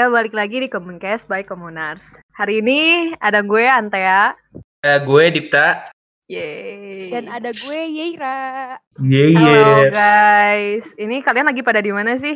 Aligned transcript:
Ya, 0.00 0.08
balik 0.08 0.32
lagi 0.32 0.64
di 0.64 0.68
Komuncast 0.72 1.28
by 1.28 1.44
Komunars. 1.44 2.00
Hari 2.32 2.64
ini 2.64 3.12
ada 3.20 3.44
gue, 3.44 3.68
Antea. 3.68 4.32
Eh, 4.80 4.96
gue 4.96 5.24
Dipta. 5.28 5.92
Yeay. 6.24 7.12
Dan 7.12 7.28
ada 7.28 7.52
gue 7.52 7.80
Yeira. 7.84 8.80
Halo 8.96 9.92
guys. 9.92 10.88
Ini 10.96 11.20
kalian 11.20 11.52
lagi 11.52 11.60
pada 11.60 11.84
di 11.84 11.92
mana 11.92 12.16
sih? 12.16 12.32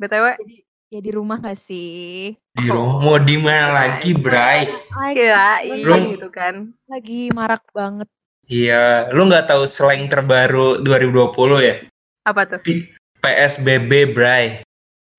BTW. 0.00 0.40
Ya 0.88 1.00
di 1.04 1.12
rumah 1.12 1.36
gak 1.36 1.60
sih? 1.60 2.32
Di 2.32 2.64
rumah 2.64 3.04
mau 3.04 3.20
di 3.20 3.36
mana 3.36 3.76
lagi, 3.76 4.16
Bray? 4.16 4.64
Kirain 5.12 5.84
Belum. 5.84 6.16
gitu 6.16 6.32
kan. 6.32 6.72
Lagi 6.88 7.28
marak 7.36 7.60
banget. 7.76 8.08
Iya, 8.48 9.12
lu 9.12 9.28
nggak 9.28 9.52
tahu 9.52 9.68
slang 9.68 10.08
terbaru 10.08 10.80
2020 10.80 11.60
ya? 11.60 11.76
Apa 12.24 12.48
tuh? 12.48 12.64
P- 12.64 12.88
PSBB, 13.20 14.16
Bray. 14.16 14.64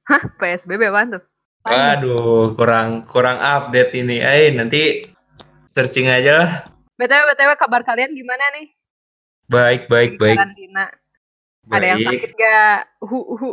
Hah? 0.09 0.25
PSBB 0.41 0.89
apaan 0.89 1.21
tuh? 1.21 1.23
Waduh, 1.67 2.55
kurang 2.55 3.03
kurang 3.03 3.37
update 3.37 3.91
ini. 3.93 4.23
Eh, 4.23 4.55
nanti 4.55 5.03
searching 5.75 6.07
aja 6.07 6.31
lah. 6.39 6.51
BTW, 6.95 7.23
BTW 7.35 7.51
kabar 7.59 7.83
kalian 7.83 8.15
gimana 8.15 8.41
nih? 8.55 8.71
Baik, 9.47 9.87
baik, 9.87 10.15
Di 10.15 10.19
baik. 10.19 10.37
Karantina. 10.39 10.85
Ada 11.67 11.85
yang 11.85 11.99
Baik. 11.99 12.07
sakit 12.23 12.31
gak? 12.33 12.79
Uhu, 13.03 13.19
uhu. 13.35 13.49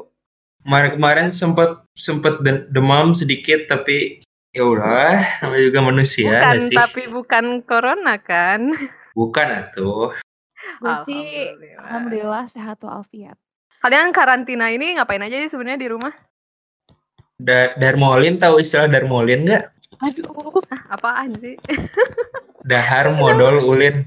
Kemarin-kemarin 0.62 1.28
sempet 1.34 1.82
sempet 1.92 2.40
de- 2.40 2.66
demam 2.70 3.12
sedikit, 3.12 3.66
tapi 3.66 4.22
ya 4.54 4.62
udah, 4.64 5.42
namanya 5.42 5.64
juga 5.66 5.80
manusia 5.82 6.30
bukan, 6.30 6.56
sih. 6.70 6.76
tapi 6.78 7.02
bukan 7.10 7.44
corona 7.66 8.16
kan? 8.22 8.70
Bukan 9.12 9.46
atuh. 9.50 10.14
Gue 10.80 10.94
sih 11.04 11.20
Alhamdulillah. 11.20 11.82
alhamdulillah 11.84 12.44
sehat 12.48 12.78
walafiat. 12.80 13.36
Kalian 13.84 14.16
karantina 14.16 14.72
ini 14.72 14.96
ngapain 14.96 15.20
aja 15.20 15.36
sih 15.44 15.52
sebenarnya 15.52 15.84
di 15.84 15.88
rumah? 15.92 16.14
Da- 17.38 17.74
Darmolin 17.78 18.38
tahu 18.38 18.62
istilah 18.62 18.86
Darmolin 18.86 19.46
nggak? 19.46 19.64
Aduh. 20.02 20.30
Ah, 20.70 20.98
apaan 20.98 21.34
sih? 21.38 21.58
Dahar 22.70 23.12
modal 23.14 23.60
ulin. 23.60 24.06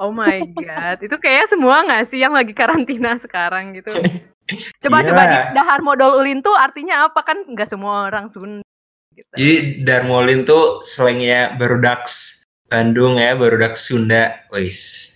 Oh 0.00 0.10
my 0.10 0.42
god, 0.56 0.98
itu 1.04 1.12
kayaknya 1.20 1.46
semua 1.52 1.84
nggak 1.84 2.04
sih 2.08 2.18
yang 2.18 2.32
lagi 2.32 2.56
karantina 2.56 3.14
sekarang 3.20 3.76
gitu? 3.76 3.92
Coba 4.82 4.98
Iya. 5.06 5.14
coba 5.14 5.22
di 5.30 5.38
dahar 5.54 5.78
modal 5.78 6.18
ulin 6.18 6.42
tuh 6.42 6.56
artinya 6.58 7.06
apa 7.06 7.22
kan? 7.22 7.46
Nggak 7.46 7.70
semua 7.70 8.10
orang 8.10 8.34
Sunda. 8.34 8.66
Gitu. 9.14 9.30
Jadi 9.38 9.54
Darmolin 9.86 10.42
tuh 10.42 10.82
slangnya 10.82 11.54
Barudaks 11.54 12.42
Bandung 12.66 13.22
ya, 13.22 13.38
Barudaks 13.38 13.86
Sunda. 13.86 14.42
Wis. 14.50 15.14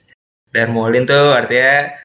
Darmolin 0.54 1.02
tuh 1.02 1.34
artinya 1.34 1.98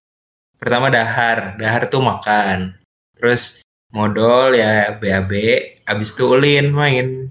pertama 0.58 0.90
dahar, 0.90 1.54
dahar 1.62 1.86
tuh 1.94 2.02
makan. 2.02 2.74
Terus 3.14 3.62
modal 3.90 4.54
ya 4.54 4.96
BAB, 4.98 5.32
abis 5.90 6.14
itu 6.14 6.24
ulin 6.30 6.70
main. 6.74 7.30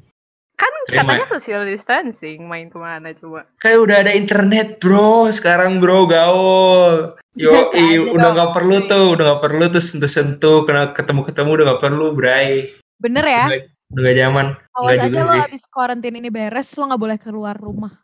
Kan 0.58 0.72
Terima. 0.90 1.14
katanya 1.14 1.26
social 1.38 1.62
distancing, 1.62 2.50
main 2.50 2.66
ke 2.66 2.78
mana 2.82 3.14
coba? 3.14 3.46
Kayak 3.62 3.78
udah 3.86 3.96
ada 4.02 4.12
internet 4.12 4.82
bro, 4.82 5.30
sekarang 5.30 5.78
bro 5.78 6.10
gaul. 6.10 7.14
Yo, 7.38 7.70
i, 7.78 8.02
udah 8.02 8.34
nggak 8.34 8.52
perlu 8.58 8.91
tuh, 8.91 9.14
udah 9.14 9.22
nggak 9.22 9.42
perlu 9.47 9.64
tuh 9.70 9.78
sentuh-sentuh, 9.78 10.66
kena 10.66 10.91
ketemu-ketemu 10.98 11.50
udah 11.54 11.64
nggak 11.70 11.82
perlu, 11.86 12.06
Bray. 12.18 12.74
Bener 12.98 13.22
ya? 13.22 13.47
Udah, 13.47 13.60
udah 13.94 14.00
nggak 14.02 14.18
zaman. 14.18 14.47
Awas 14.74 14.91
Nggak 14.98 15.06
aja 15.06 15.20
lo 15.22 15.30
sih. 15.30 15.42
abis 15.47 15.62
karantin 15.70 16.18
ini 16.18 16.28
beres, 16.34 16.74
lo 16.74 16.91
gak 16.91 16.98
boleh 16.98 17.18
keluar 17.22 17.54
rumah. 17.54 17.94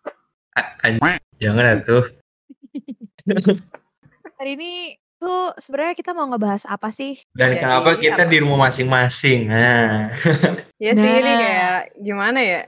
A- 0.55 0.79
anj- 0.87 1.03
Jangan 1.43 1.83
atuh. 1.83 2.07
Hari 4.39 4.51
ini 4.55 4.95
tuh 5.25 5.43
sebenarnya 5.59 5.95
kita 5.97 6.11
mau 6.13 6.27
ngebahas 6.29 6.65
apa 6.69 6.89
sih? 6.93 7.17
Dan 7.33 7.57
Jadi, 7.57 7.61
kenapa 7.61 7.91
kita 7.97 8.23
apa? 8.23 8.31
di 8.31 8.39
rumah 8.39 8.59
masing-masing? 8.69 9.41
Nah, 9.49 10.13
Ya 10.85 10.93
sih 10.93 11.13
ini 11.19 11.33
Nah. 11.33 11.41
kayak 11.41 11.81
gimana 11.99 12.39
ya? 12.43 12.61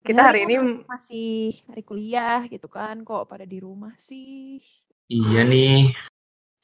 Kita 0.00 0.16
Ya, 0.16 0.26
hari 0.32 0.38
ini 0.44 0.54
kan 0.56 0.68
masih 0.88 1.28
hari 1.68 1.82
kuliah 1.84 2.40
gitu 2.48 2.66
kan, 2.66 3.04
kok 3.04 3.28
pada 3.28 3.44
di 3.44 3.60
rumah 3.60 3.92
sih? 3.96 4.58
iya 5.08 5.44
nih. 5.44 5.92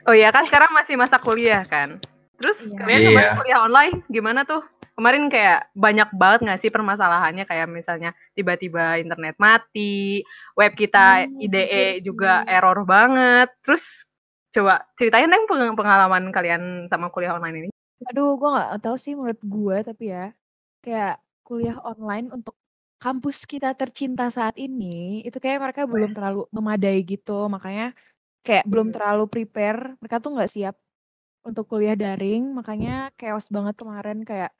Oh 0.06 0.14
iya 0.14 0.30
kan 0.30 0.46
sekarang 0.46 0.70
masih 0.72 0.94
masa 0.96 1.18
kuliah 1.18 1.62
kan. 1.66 1.98
Terus 2.38 2.58
Iya. 2.60 2.78
kalian 2.80 3.00
Iya. 3.00 3.08
kemarin 3.10 3.32
kuliah 3.36 3.60
online 3.60 3.94
gimana 4.08 4.40
tuh? 4.44 4.62
Kemarin 4.96 5.28
kayak 5.28 5.68
banyak 5.76 6.08
banget 6.16 6.40
nggak 6.48 6.60
sih 6.64 6.70
permasalahannya 6.72 7.44
kayak 7.44 7.68
misalnya 7.68 8.16
tiba-tiba 8.32 8.96
internet 8.96 9.36
mati, 9.36 10.24
web 10.56 10.72
kita 10.72 11.28
Hmm, 11.28 11.36
IDE 11.44 12.00
sih. 12.00 12.08
juga 12.08 12.40
error 12.48 12.80
banget. 12.88 13.52
Terus 13.60 13.84
coba 14.56 14.72
ceritain 14.98 15.28
deh 15.32 15.42
peng- 15.48 15.76
pengalaman 15.78 16.24
kalian 16.36 16.62
sama 16.90 17.06
kuliah 17.14 17.32
online 17.36 17.56
ini. 17.60 17.68
Aduh, 18.08 18.28
gue 18.40 18.48
nggak 18.54 18.68
tahu 18.84 18.96
sih 19.04 19.12
menurut 19.18 19.40
gue 19.54 19.76
tapi 19.88 20.04
ya 20.14 20.24
kayak 20.84 21.12
kuliah 21.46 21.76
online 21.90 22.26
untuk 22.36 22.54
kampus 23.02 23.36
kita 23.52 23.68
tercinta 23.80 24.24
saat 24.38 24.56
ini 24.66 24.86
itu 25.26 25.36
kayak 25.44 25.58
mereka 25.64 25.82
belum 25.92 26.10
Wes. 26.10 26.16
terlalu 26.16 26.40
memadai 26.56 26.98
gitu 27.12 27.32
makanya 27.54 27.84
kayak 28.46 28.64
belum 28.70 28.88
Hmm. 28.88 28.96
terlalu 28.96 29.24
prepare 29.34 29.80
mereka 30.00 30.16
tuh 30.24 30.30
nggak 30.36 30.50
siap 30.54 30.74
untuk 31.48 31.64
kuliah 31.70 31.96
daring 32.02 32.42
makanya 32.58 32.90
chaos 33.20 33.46
banget 33.56 33.74
kemarin 33.82 34.18
kayak 34.30 34.50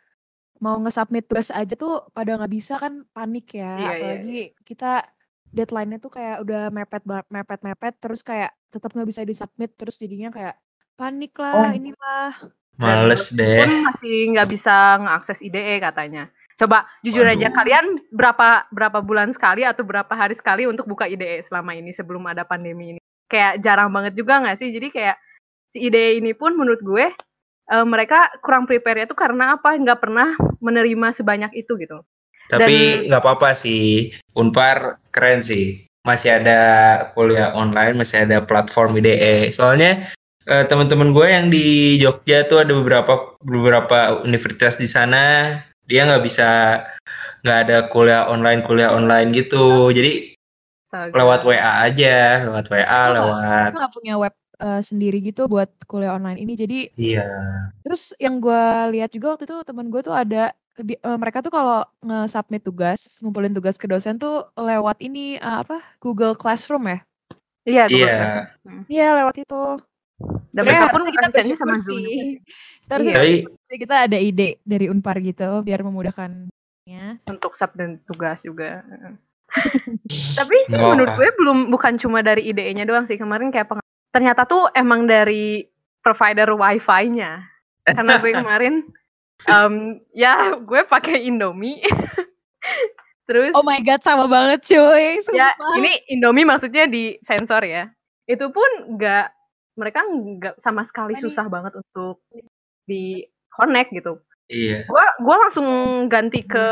mau 0.64 0.76
nge-submit 0.82 1.24
tugas 1.28 1.50
aja 1.60 1.74
tuh 1.82 1.92
pada 2.16 2.30
nggak 2.38 2.52
bisa 2.56 2.74
kan 2.84 2.94
panik 3.16 3.44
ya 3.60 3.66
Iya, 3.78 3.92
iya, 3.98 3.98
apalagi 4.00 4.30
kita 4.68 4.86
deadline-nya 5.56 5.98
tuh 6.04 6.12
kayak 6.16 6.36
udah 6.44 6.60
mepet 6.76 7.02
mepet 7.36 7.60
mepet 7.66 7.94
terus 8.02 8.20
kayak 8.30 8.50
tetap 8.76 8.92
nggak 8.92 9.08
bisa 9.08 9.24
disubmit 9.24 9.72
terus 9.74 9.96
jadinya 9.96 10.28
kayak 10.28 10.54
panik 10.94 11.32
lah 11.36 11.52
Oh. 11.56 11.72
inilah 11.72 12.32
Males 12.76 13.32
Dan 13.32 13.40
deh. 13.40 13.64
pun 13.64 13.88
masih 13.88 14.16
nggak 14.36 14.48
bisa 14.52 15.00
mengakses 15.00 15.40
IDE 15.40 15.80
katanya. 15.80 16.28
Coba 16.56 16.84
jujur 17.00 17.24
aja 17.24 17.48
Waduh. 17.48 17.56
kalian 17.56 17.86
berapa 18.12 18.48
berapa 18.68 19.00
bulan 19.00 19.32
sekali 19.32 19.64
atau 19.64 19.80
berapa 19.80 20.12
hari 20.12 20.36
sekali 20.36 20.68
untuk 20.68 20.84
buka 20.84 21.08
IDE 21.08 21.40
selama 21.44 21.72
ini 21.72 21.92
sebelum 21.92 22.24
ada 22.28 22.44
pandemi 22.44 22.92
ini? 22.92 23.00
Kayak 23.32 23.64
jarang 23.64 23.88
banget 23.92 24.12
juga 24.12 24.44
nggak 24.44 24.60
sih? 24.60 24.68
Jadi 24.76 24.92
kayak 24.92 25.16
si 25.72 25.88
IDE 25.88 26.20
ini 26.20 26.36
pun 26.36 26.52
menurut 26.52 26.84
gue 26.84 27.08
eh, 27.66 27.86
mereka 27.88 28.28
kurang 28.44 28.68
prepare 28.68 29.08
itu 29.08 29.16
karena 29.16 29.56
apa? 29.56 29.72
Nggak 29.72 30.00
pernah 30.00 30.36
menerima 30.60 31.16
sebanyak 31.16 31.56
itu 31.56 31.80
gitu. 31.80 32.04
Tapi 32.52 33.08
nggak 33.08 33.24
apa-apa 33.24 33.56
sih. 33.56 34.12
Unpar 34.36 35.00
keren 35.08 35.40
sih. 35.40 35.85
Masih 36.06 36.38
ada 36.38 36.58
kuliah 37.18 37.50
online, 37.52 37.98
masih 37.98 38.22
ada 38.22 38.38
platform 38.38 39.02
IDE. 39.02 39.50
Soalnya 39.50 40.06
eh, 40.46 40.64
teman-teman 40.70 41.10
gue 41.10 41.26
yang 41.26 41.46
di 41.50 41.98
Jogja 41.98 42.46
tuh 42.46 42.62
ada 42.62 42.72
beberapa 42.72 43.34
beberapa 43.42 44.22
universitas 44.22 44.78
di 44.78 44.86
sana. 44.86 45.58
Dia 45.90 46.06
nggak 46.06 46.24
bisa 46.24 46.48
nggak 47.42 47.58
ada 47.66 47.76
kuliah 47.90 48.30
online 48.30 48.62
kuliah 48.62 48.94
online 48.94 49.34
gitu. 49.34 49.90
Jadi 49.90 50.38
Astaga. 50.86 51.12
lewat 51.18 51.40
WA 51.42 51.72
aja, 51.90 52.46
lewat 52.46 52.66
WA, 52.70 53.02
lewat 53.10 53.70
nggak 53.74 53.92
punya 53.92 54.14
web 54.22 54.34
eh, 54.62 54.80
sendiri 54.80 55.18
gitu 55.20 55.50
buat 55.50 55.68
kuliah 55.90 56.16
online 56.16 56.40
ini 56.40 56.52
jadi 56.56 56.78
iya. 56.96 57.28
terus 57.84 58.16
yang 58.16 58.40
gue 58.40 58.64
lihat 58.96 59.12
juga 59.12 59.36
waktu 59.36 59.44
itu 59.44 59.56
teman 59.68 59.92
gue 59.92 60.00
tuh 60.00 60.16
ada 60.16 60.56
di- 60.78 60.98
eh, 60.98 61.16
mereka 61.16 61.38
tuh 61.38 61.48
kalau 61.48 61.80
nge-submit 62.00 62.60
tugas 62.60 63.00
ngumpulin 63.18 63.50
tugas 63.50 63.74
ke 63.74 63.84
dosen 63.84 64.16
tuh 64.16 64.50
lewat 64.54 64.98
ini 64.98 65.34
eh, 65.34 65.56
apa 65.58 65.80
Google 65.96 66.34
Classroom 66.34 66.84
ya 66.86 66.98
Iya, 67.62 67.84
Google 67.84 67.98
Iya. 67.98 68.16
Classroom. 68.18 68.76
iya 68.86 69.06
lewat 69.14 69.36
itu 69.38 69.62
Dan 70.16 70.64
Sebenarnya 70.64 70.64
mereka 70.78 70.86
pun 70.86 70.92
harusnya 70.96 71.12
kita 71.12 71.26
asistennya 71.26 71.56
sama 71.56 71.68
bersyukur 71.70 71.84
Zoom 71.84 71.98
sih. 71.98 72.08
sih. 72.08 72.30
kita 72.78 72.92
harusnya 72.92 73.12
Iya. 73.12 73.18
Tapi 73.18 73.32
bersyukur 73.36 73.60
sih, 73.62 73.76
kita 73.78 73.96
ada 74.00 74.18
ide 74.18 74.48
dari 74.62 74.86
Unpar 74.86 75.16
gitu 75.20 75.48
biar 75.60 75.80
memudahkan 75.82 76.30
ya 76.84 77.06
untuk 77.24 77.52
sub 77.52 77.74
dan 77.74 77.98
tugas 78.02 78.40
juga. 78.40 78.80
Tapi 80.38 80.54
sih 80.64 80.72
Nggak 80.72 80.88
menurut 80.88 81.10
apa. 81.10 81.18
gue 81.18 81.28
belum 81.34 81.58
bukan 81.68 81.94
cuma 81.96 82.18
dari 82.20 82.46
IDE-nya 82.46 82.84
doang 82.84 83.04
sih 83.04 83.14
kemarin 83.14 83.50
kayak 83.50 83.66
peng- 83.66 83.84
ternyata 84.08 84.44
tuh 84.44 84.70
emang 84.72 85.04
dari 85.04 85.66
provider 85.98 86.48
wifi-nya. 86.52 87.42
Karena 87.82 88.16
gue 88.16 88.30
kemarin 88.40 88.74
em, 89.46 90.02
ya 90.12 90.54
gue 90.58 90.80
pakai 90.86 91.26
Indomie. 91.26 91.82
Terus 93.26 93.52
oh 93.58 93.66
my 93.66 93.82
god 93.82 94.02
sama 94.06 94.30
banget 94.30 94.62
cuy 94.70 95.18
ya 95.34 95.50
sumpah. 95.58 95.74
ini 95.82 95.92
Indomie 96.14 96.46
maksudnya 96.46 96.86
di 96.86 97.18
sensor 97.22 97.66
ya. 97.66 97.90
Itu 98.26 98.54
pun 98.54 98.94
nggak 98.94 99.26
mereka 99.76 100.06
nggak 100.06 100.56
sama 100.62 100.86
sekali 100.86 101.18
susah 101.18 101.50
banget 101.50 101.74
untuk 101.78 102.22
di 102.86 103.26
connect 103.50 103.90
gitu. 103.92 104.22
iya. 104.46 104.86
gua 104.86 105.02
gua 105.26 105.36
langsung 105.42 105.66
ganti 106.06 106.46
ke 106.46 106.66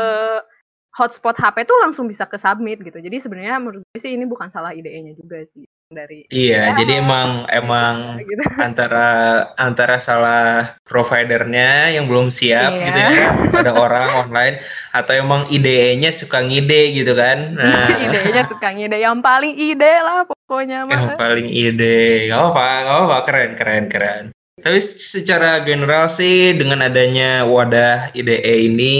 hotspot 0.95 1.35
HP 1.35 1.67
tuh 1.67 1.75
langsung 1.83 2.07
bisa 2.07 2.23
ke 2.23 2.39
submit 2.39 2.79
gitu. 2.79 3.03
Jadi 3.03 3.19
sebenarnya 3.19 3.59
menurut 3.59 3.83
gue 3.83 3.99
sih 3.99 4.15
ini 4.15 4.23
bukan 4.23 4.47
salah 4.47 4.71
IDE-nya 4.71 5.11
juga 5.19 5.43
sih 5.51 5.67
dari 5.95 6.27
Iya, 6.27 6.75
Ya. 6.75 6.75
jadi 6.75 6.99
emang 6.99 7.47
emang 7.47 8.19
gitu. 8.19 8.43
antara 8.67 9.07
antara 9.55 9.97
salah 9.97 10.75
providernya 10.83 11.95
yang 11.95 12.11
belum 12.11 12.27
siap 12.27 12.75
Iya. 12.75 12.83
gitu 12.85 12.99
ya 12.99 13.11
pada 13.55 13.71
orang 13.71 14.09
online 14.27 14.55
atau 14.91 15.15
emang 15.15 15.47
IDE-nya 15.47 16.11
suka 16.11 16.43
ngide 16.43 16.91
gitu 16.91 17.15
kan. 17.15 17.55
Nah, 17.57 17.87
IDE-nya 17.89 18.43
tukang 18.45 18.75
ide 18.75 18.99
yang 18.99 19.23
paling 19.23 19.55
ide 19.55 19.93
lah 20.03 20.27
pokoknya 20.27 20.83
yang 20.83 21.15
mah. 21.15 21.15
paling 21.15 21.47
ide. 21.47 22.27
Gak 22.27 22.35
apa-apa, 22.35 22.65
gak 22.83 22.93
apa-apa, 22.93 23.17
keren 23.23 23.51
keren 23.55 23.85
keren. 23.87 24.23
Tapi 24.55 24.79
secara 24.81 25.61
general 25.61 26.07
sih 26.07 26.55
dengan 26.55 26.83
adanya 26.83 27.43
wadah 27.43 28.11
IDE 28.11 28.65
ini 28.65 28.97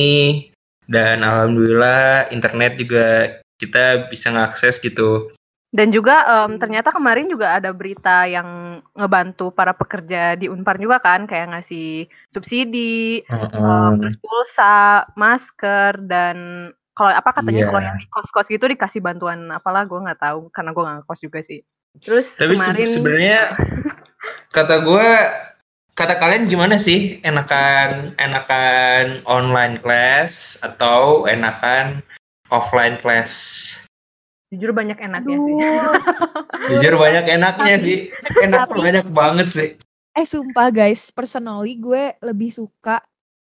dan 0.85 1.25
alhamdulillah 1.25 2.29
internet 2.29 2.77
juga 2.77 3.07
kita 3.55 4.11
bisa 4.11 4.29
ngakses 4.29 4.77
gitu. 4.77 5.31
Dan 5.75 5.91
juga 5.91 6.23
em, 6.23 6.55
ternyata 6.55 6.95
kemarin 6.95 7.27
juga 7.27 7.59
ada 7.59 7.75
berita 7.75 8.23
yang 8.23 8.79
ngebantu 8.95 9.51
para 9.51 9.75
pekerja 9.75 10.39
di 10.39 10.47
Unpar 10.47 10.79
juga 10.79 11.03
kan, 11.03 11.27
kayak 11.27 11.51
ngasih 11.51 12.07
subsidi, 12.31 13.27
em, 13.27 13.91
terus 13.99 14.15
pulsa, 14.15 15.03
masker, 15.19 15.99
dan 16.07 16.71
kalau 16.95 17.11
apa 17.11 17.29
katanya 17.35 17.67
Iya. 17.67 17.69
kalau 17.75 17.81
yang 17.83 17.99
di 17.99 18.07
kos-kos 18.07 18.47
gitu 18.47 18.71
dikasih 18.71 19.03
bantuan 19.03 19.51
apalah 19.51 19.83
gue 19.83 19.99
nggak 19.99 20.21
tahu 20.23 20.47
karena 20.55 20.71
gue 20.71 20.83
nggak 20.87 21.03
kos 21.03 21.19
juga 21.19 21.43
sih. 21.43 21.59
Terus 21.99 22.39
Tapi 22.39 22.55
kemarin 22.55 22.87
sebenarnya 22.87 23.39
kata 24.55 24.79
gue 24.87 25.07
kata 25.95 26.15
kalian 26.15 26.47
gimana 26.47 26.79
sih 26.79 27.19
enakan 27.27 28.15
enakan 28.15 29.23
online 29.27 29.79
class 29.83 30.55
atau 30.63 31.27
enakan 31.27 31.99
offline 32.47 32.95
class? 33.03 33.31
Jujur 34.55 34.71
banyak 34.71 34.95
enaknya 34.97 35.37
sih. 35.37 35.53
Aduh. 35.53 35.93
Jujur 36.71 36.95
banyak 36.95 37.25
enaknya 37.27 37.75
Tapi- 37.75 37.83
sih. 37.83 37.97
Enak 38.39 38.59
tapi- 38.65 38.79
banyak 38.81 39.05
banget 39.11 39.47
sih. 39.51 39.69
Eh 40.11 40.23
sumpah 40.23 40.71
guys, 40.71 41.11
personally 41.11 41.75
gue 41.75 42.15
lebih 42.19 42.47
suka 42.47 43.03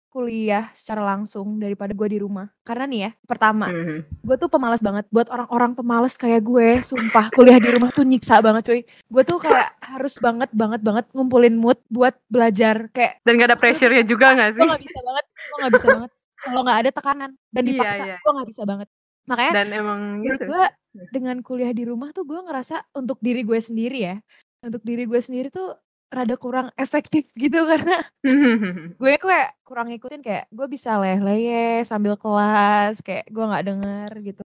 kuliah 0.08 0.72
secara 0.72 1.04
langsung 1.04 1.56
daripada 1.56 1.92
gue 1.92 2.08
di 2.08 2.18
rumah. 2.18 2.48
Karena 2.60 2.84
nih 2.84 3.00
ya, 3.02 3.10
pertama, 3.24 3.68
Mhm. 3.68 4.20
gue 4.20 4.36
tuh 4.36 4.48
pemalas 4.48 4.80
banget. 4.80 5.04
Buat 5.08 5.28
orang-orang 5.28 5.72
pemalas 5.72 6.14
kayak 6.14 6.42
gue, 6.42 6.80
sumpah 6.80 7.28
kuliah 7.30 7.56
di 7.56 7.68
rumah 7.68 7.88
tuh 7.88 8.02
nyiksa 8.02 8.40
banget 8.40 8.62
cuy. 8.64 8.80
Gue 9.06 9.22
tuh 9.22 9.36
kayak 9.38 9.76
harus 9.80 10.16
banget 10.16 10.48
banget 10.50 10.80
banget 10.80 11.08
ngumpulin 11.12 11.54
mood 11.54 11.76
buat 11.88 12.16
belajar. 12.26 12.88
Kayak 12.90 13.20
Dan 13.22 13.36
gak 13.36 13.48
ada 13.48 13.56
pressure-nya 13.56 14.02
juga 14.02 14.32
gak 14.34 14.56
sih? 14.56 14.60
gue 14.60 14.68
nggak 14.68 14.82
bisa 14.82 14.98
banget, 15.02 15.24
gue 15.28 15.56
nggak 15.56 15.72
bisa 15.72 15.86
banget. 15.88 16.10
Kalau 16.38 16.60
nggak 16.62 16.78
ada 16.78 16.90
tekanan 16.94 17.30
dan 17.50 17.62
Iya, 17.62 17.68
dipaksa, 17.68 18.02
iya. 18.04 18.16
gue 18.18 18.30
nggak 18.32 18.48
bisa 18.48 18.62
banget. 18.64 18.88
Makanya 19.28 19.52
Dan 19.54 19.68
emang 19.70 20.00
menurut 20.24 20.40
gitu. 20.40 20.48
gue 20.48 20.64
dengan 21.12 21.36
kuliah 21.44 21.70
di 21.70 21.84
rumah 21.84 22.10
tuh 22.10 22.24
gue 22.24 22.40
ngerasa 22.40 22.80
untuk 22.96 23.20
diri 23.20 23.44
gue 23.44 23.60
sendiri 23.60 23.98
ya, 24.02 24.16
untuk 24.64 24.82
diri 24.82 25.04
gue 25.04 25.20
sendiri 25.20 25.52
tuh 25.52 25.76
rada 26.08 26.34
kurang 26.40 26.72
efektif 26.74 27.28
gitu 27.42 27.68
karena 27.68 28.00
gue 29.00 29.12
kayak 29.20 29.48
kurang 29.62 29.92
ngikutin 29.92 30.24
kayak 30.24 30.48
gue 30.48 30.66
bisa 30.66 30.96
leh-leh 30.96 31.84
sambil 31.84 32.16
kelas 32.16 33.04
kayak 33.04 33.28
gue 33.28 33.44
nggak 33.44 33.64
denger 33.68 34.10
gitu 34.24 34.42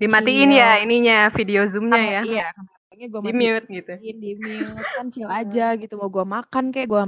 Dimatiin 0.00 0.50
Chill. 0.50 0.58
ya 0.58 0.70
ininya 0.82 1.18
video 1.30 1.62
zoomnya 1.68 2.00
ya. 2.00 2.20
iya 2.26 2.46
kameranya 2.56 3.06
gue 3.06 3.20
Di 3.22 3.32
mute 3.36 3.66
gitu. 3.70 3.92
di 4.00 4.30
mute 4.34 4.90
kan 4.96 5.06
chill 5.12 5.28
aja 5.44 5.76
gitu 5.76 5.94
mau 5.94 6.08
gue 6.08 6.24
makan 6.24 6.72
kayak 6.72 6.88
gue 6.88 7.02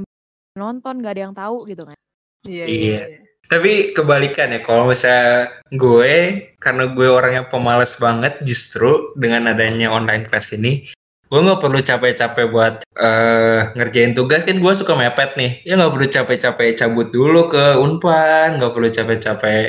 nonton 0.55 1.03
gak 1.03 1.19
ada 1.19 1.23
yang 1.27 1.35
tahu 1.35 1.67
gitu 1.67 1.89
kan 1.89 1.99
Iya, 2.45 2.65
Iya. 2.69 2.77
iya. 2.77 3.03
iya. 3.09 3.24
Tapi 3.45 3.93
kebalikan 3.93 4.51
ya, 4.51 4.61
kalau 4.61 4.89
misalnya 4.89 5.53
gue, 5.71 6.15
karena 6.59 6.85
gue 6.91 7.09
orangnya 7.09 7.45
pemalas 7.47 7.95
banget, 7.97 8.41
justru 8.43 9.13
dengan 9.15 9.47
adanya 9.47 9.89
online 9.89 10.27
class 10.27 10.51
ini, 10.51 10.89
gue 11.29 11.41
nggak 11.41 11.61
perlu 11.61 11.81
capek-capek 11.81 12.47
buat 12.49 12.75
eh, 12.97 13.61
ngerjain 13.75 14.15
tugas, 14.15 14.47
kan 14.47 14.57
gue 14.57 14.73
suka 14.73 14.95
mepet 14.95 15.35
nih. 15.35 15.61
Ya 15.63 15.77
nggak 15.77 15.93
perlu 15.93 16.07
capek-capek 16.09 16.69
cabut 16.75 17.09
dulu 17.11 17.51
ke 17.51 17.77
Unpan, 17.77 18.57
nggak 18.59 18.73
perlu 18.73 18.89
capek-capek 18.89 19.63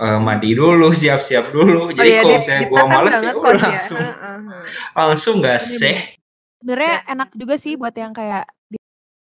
eh, 0.00 0.18
mandi 0.18 0.50
dulu, 0.52 0.90
siap-siap 1.00 1.52
dulu. 1.52 1.90
Oh 1.90 1.94
Jadi 1.94 2.08
iya, 2.08 2.20
kalau 2.24 2.36
misalnya 2.40 2.64
gue 2.66 2.82
males 2.82 3.12
ya 3.12 3.30
udah 3.30 3.52
ya. 3.52 3.62
langsung, 3.68 4.00
Heeh, 4.00 4.36
heeh. 4.48 4.64
langsung 4.96 5.34
nggak 5.38 5.60
sih? 5.60 5.96
sebenarnya 6.60 6.92
Dan- 7.00 7.08
enak 7.16 7.28
juga 7.36 7.54
sih 7.56 7.72
buat 7.72 7.94
yang 7.94 8.12
kayak 8.12 8.44
di- 8.68 8.79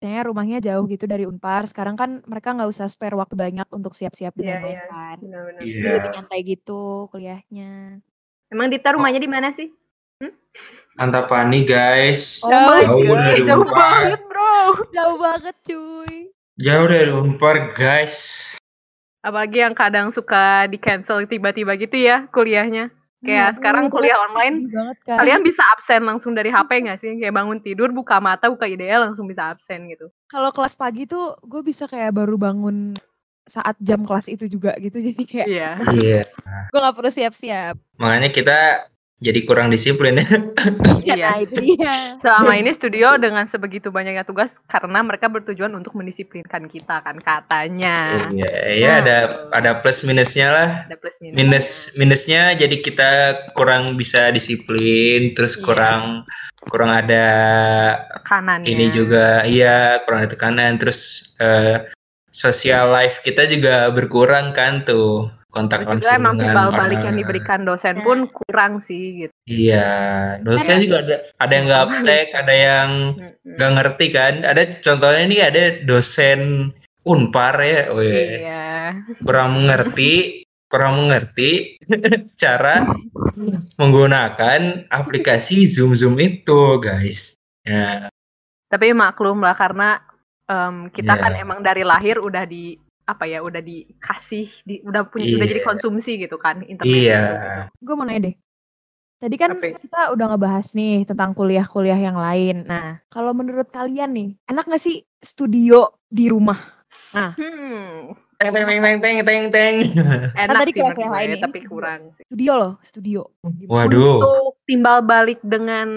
biasanya 0.07 0.23
rumahnya 0.23 0.57
jauh 0.63 0.87
gitu 0.87 1.03
dari 1.03 1.27
Unpar 1.27 1.67
sekarang 1.67 1.99
kan 1.99 2.23
mereka 2.23 2.55
nggak 2.55 2.71
usah 2.71 2.87
spare 2.87 3.11
waktu 3.13 3.35
banyak 3.35 3.67
untuk 3.69 3.91
siap-siap 3.91 4.31
Iya, 4.33 4.39
dengan 4.39 4.63
iya. 4.63 4.83
kan 4.87 5.17
Benar-benar. 5.19 5.59
Iya. 5.59 5.75
Jadi 5.75 5.91
lebih 5.91 6.11
nyantai 6.15 6.39
gitu 6.41 6.81
kuliahnya 7.11 7.71
Emang 8.47 8.71
Dita 8.71 8.95
rumahnya 8.95 9.19
di 9.19 9.27
mana 9.27 9.51
sih? 9.51 9.67
Antapani 10.95 11.61
guys, 11.61 12.39
Oh 12.41 12.49
Jauh 12.49 13.03
God. 13.03 13.19
dari 13.21 13.41
jauh 13.43 13.61
Unpar. 13.61 13.75
banget 13.99 14.21
bro. 14.23 14.57
jauh 14.89 15.17
banget 15.19 15.55
cuy 15.61 16.15
jauh 16.57 16.87
dari 16.87 17.11
Unpar 17.11 17.55
guys. 17.75 18.15
Apalagi 19.19 19.59
yang 19.59 19.75
kadang 19.75 20.07
suka 20.09 20.65
di 20.65 20.79
cancel 20.79 21.27
tiba-tiba 21.27 21.75
gitu 21.75 21.99
ya 21.99 22.31
kuliahnya. 22.31 22.89
Kayak 23.17 23.45
Aduh, 23.49 23.55
sekarang 23.57 23.83
kan 23.89 23.93
kuliah 23.97 24.17
online, 24.21 24.55
sedih 24.61 24.73
banget 24.77 24.97
kan 25.09 25.17
kalian 25.17 25.41
bisa 25.41 25.63
absen 25.73 26.01
langsung 26.05 26.37
dari 26.37 26.53
HP 26.53 26.69
nggak 26.85 26.99
sih? 27.01 27.11
Kayak 27.17 27.33
bangun 27.33 27.59
tidur, 27.59 27.89
buka 27.89 28.21
mata, 28.21 28.45
buka 28.45 28.69
IDE 28.69 28.93
langsung 28.93 29.25
bisa 29.25 29.49
absen 29.49 29.89
gitu. 29.89 30.13
kalau 30.29 30.53
kelas 30.53 30.77
pagi 30.77 31.09
tuh 31.09 31.33
gue 31.41 31.61
bisa 31.63 31.87
kayak 31.87 32.13
baru 32.13 32.37
bangun 32.37 32.93
saat 33.47 33.79
jam 33.79 34.03
kelas 34.03 34.27
itu 34.27 34.45
juga 34.45 34.75
gitu 34.77 34.99
jadi 35.07 35.23
kayak 35.23 35.47
Iya. 35.47 35.71
Iya. 35.95 36.21
gue 36.67 36.77
nggak 36.77 36.95
perlu 36.99 37.09
siap-siap 37.09 37.75
Makanya 37.95 38.29
kita 38.29 38.57
jadi 39.17 39.39
kurang 39.49 39.73
disiplin 39.73 40.21
ya. 40.21 40.27
Iya. 41.07 41.15
nah 41.17 41.37
itu 41.41 41.57
dia 41.57 42.19
Selama 42.21 42.53
ini 42.53 42.69
studio 42.69 43.17
dengan 43.17 43.49
sebegitu 43.49 43.89
banyaknya 43.89 44.21
tugas 44.21 44.61
karena 44.69 45.01
mereka 45.01 45.25
bertujuan 45.25 45.73
untuk 45.73 45.97
mendisiplinkan 45.97 46.69
kita 46.69 47.01
kan 47.01 47.17
katanya. 47.23 48.29
Iya, 48.29 48.51
ya 48.77 48.91
ada 49.01 49.17
ada 49.55 49.71
plus 49.81 50.05
minusnya 50.05 50.53
lah. 50.53 50.69
Ada 50.85 50.95
plus 51.01 51.17
minus. 51.17 51.33
Minus 51.33 51.67
minusnya 51.97 52.53
jadi 52.53 52.77
kita 52.77 53.09
kurang 53.57 53.97
bisa 53.97 54.29
disiplin, 54.29 55.33
terus 55.33 55.57
Iya. 55.57 55.63
kurang 55.65 56.01
kurang 56.67 56.91
ada 56.91 57.25
kanannya. 58.27 58.67
ini 58.67 58.91
juga, 58.91 59.47
iya 59.47 60.03
kurang 60.03 60.27
ada 60.27 60.31
tekanan, 60.35 60.75
terus 60.75 61.31
eh, 61.39 61.87
social 62.29 62.91
life 62.91 63.23
kita 63.23 63.47
juga 63.49 63.89
berkurang 63.89 64.51
kan 64.51 64.83
tuh 64.83 65.31
kontak 65.57 65.79
juga 65.81 65.97
langsung 65.97 66.13
emang 66.13 66.35
dengan 66.37 66.53
timbal 66.53 66.69
balik 66.77 67.01
yang 67.01 67.17
diberikan 67.17 67.59
dosen 67.65 67.95
pun 68.05 68.29
kurang 68.29 68.77
sih 68.77 69.25
gitu. 69.25 69.33
Iya, 69.49 69.89
dosen 70.45 70.85
juga 70.85 71.01
ada 71.01 71.17
ada 71.41 71.53
yang 71.57 71.65
nggak 71.65 71.83
uptake, 71.89 72.31
ada 72.37 72.53
yang 72.53 72.89
nggak 73.41 73.71
ngerti 73.73 74.05
kan. 74.13 74.33
Ada 74.45 74.61
contohnya 74.85 75.23
nih 75.25 75.41
ada 75.41 75.61
dosen 75.89 76.69
Unpar 77.01 77.57
ya, 77.63 77.89
weh. 77.89 78.45
Iya. 78.45 78.67
kurang 79.25 79.63
mengerti 79.63 80.43
kurang 80.67 81.07
mengerti 81.07 81.79
cara 82.43 82.83
menggunakan 83.79 84.87
aplikasi 84.91 85.63
Zoom 85.63 85.95
Zoom 85.95 86.19
itu 86.19 86.79
guys 86.79 87.31
ya 87.63 88.11
Tapi 88.67 88.91
maklum 88.91 89.39
lah 89.39 89.55
karena 89.55 90.03
em, 90.43 90.91
kita 90.91 91.15
Iya. 91.15 91.23
kan 91.23 91.33
emang 91.39 91.59
dari 91.63 91.87
lahir 91.87 92.19
udah 92.19 92.43
di 92.43 92.75
apa 93.07 93.23
ya 93.23 93.39
udah 93.39 93.63
dikasih 93.63 94.45
di, 94.61 94.83
udah 94.83 95.07
punya 95.07 95.31
udah 95.31 95.47
Iya. 95.47 95.51
jadi 95.55 95.61
konsumsi 95.63 96.11
gitu 96.19 96.35
kan 96.35 96.59
internet 96.61 96.91
iya 96.93 97.21
gitu. 97.23 97.87
gue 97.87 97.95
mau 97.95 98.03
nanya 98.03 98.21
deh 98.27 98.35
tadi 99.17 99.35
kan 99.35 99.49
Apa 99.55 99.65
ya? 99.65 99.79
kita 99.79 100.01
udah 100.11 100.25
ngebahas 100.29 100.67
nih 100.71 101.07
tentang 101.07 101.31
kuliah-kuliah 101.31 101.97
yang 101.97 102.19
lain 102.19 102.67
nah 102.67 102.99
kalau 103.07 103.31
menurut 103.31 103.71
kalian 103.71 104.11
nih 104.11 104.29
enak 104.45 104.67
gak 104.67 104.77
sih 104.77 105.01
studio 105.17 105.95
di 106.05 106.27
rumah 106.27 106.59
Hmm. 107.07 108.15
teng 108.37 108.51
teng 108.51 108.63
teng 108.63 108.79
teng 108.79 108.97
teng 108.99 109.17
teng 109.21 109.43
teng 109.49 109.75
Enak 110.33 110.55
tadi 110.57 110.71
sih 110.71 110.79
kayak 110.79 110.95
gue, 110.95 111.07
lain 111.07 111.27
nih, 111.29 111.41
tapi 111.41 111.59
kurang 111.63 112.01
sih. 112.15 112.23
studio 112.25 112.53
loh 112.55 112.73
studio 112.81 113.21
waduh 113.65 114.19
Untuk 114.19 114.55
timbal 114.63 115.01
balik 115.01 115.39
dengan 115.43 115.87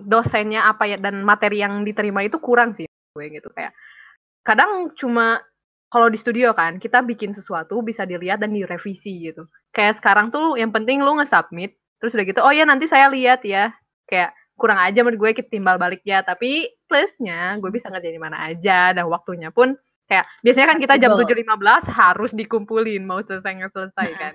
dosennya 0.00 0.64
apa 0.64 0.84
ya 0.86 0.96
dan 0.96 1.20
materi 1.20 1.60
yang 1.60 1.82
diterima 1.82 2.20
itu 2.20 2.36
kurang 2.38 2.72
sih 2.72 2.84
gue 2.86 3.24
gitu 3.30 3.48
kayak. 3.48 3.72
Kadang 4.42 4.92
cuma 4.94 5.40
kalau 5.94 6.10
di 6.10 6.18
studio 6.18 6.50
kan 6.50 6.82
kita 6.82 7.06
bikin 7.06 7.30
sesuatu 7.30 7.78
bisa 7.80 8.02
dilihat 8.02 8.42
dan 8.42 8.50
direvisi 8.50 9.30
gitu. 9.30 9.46
Kayak 9.70 10.02
sekarang 10.02 10.34
tuh 10.34 10.58
yang 10.58 10.74
penting 10.74 10.98
lu 10.98 11.14
nge-submit 11.22 11.78
terus 12.02 12.18
udah 12.18 12.26
gitu 12.26 12.40
oh 12.42 12.50
ya 12.50 12.66
nanti 12.66 12.90
saya 12.90 13.06
lihat 13.06 13.46
ya. 13.46 13.70
Kayak 14.10 14.34
kurang 14.58 14.82
aja 14.82 15.06
menurut 15.06 15.22
gue 15.22 15.46
timbal 15.46 15.78
balik 15.78 16.02
ya 16.02 16.26
tapi 16.26 16.66
plusnya 16.86 17.58
gue 17.58 17.70
bisa 17.70 17.90
ngerjain 17.90 18.14
di 18.14 18.22
mana 18.22 18.50
aja 18.50 18.90
dan 18.90 19.06
waktunya 19.06 19.50
pun 19.50 19.74
kayak 20.06 20.26
biasanya 20.42 20.66
kan 20.74 20.78
kita 20.82 20.94
jam 20.98 21.10
Fleksibel. 21.14 21.42
7.15 21.58 21.90
harus 21.90 22.30
dikumpulin 22.34 23.02
mau 23.06 23.22
selesai 23.22 23.50
nggak 23.54 23.72
selesai 23.72 24.08
kan. 24.18 24.32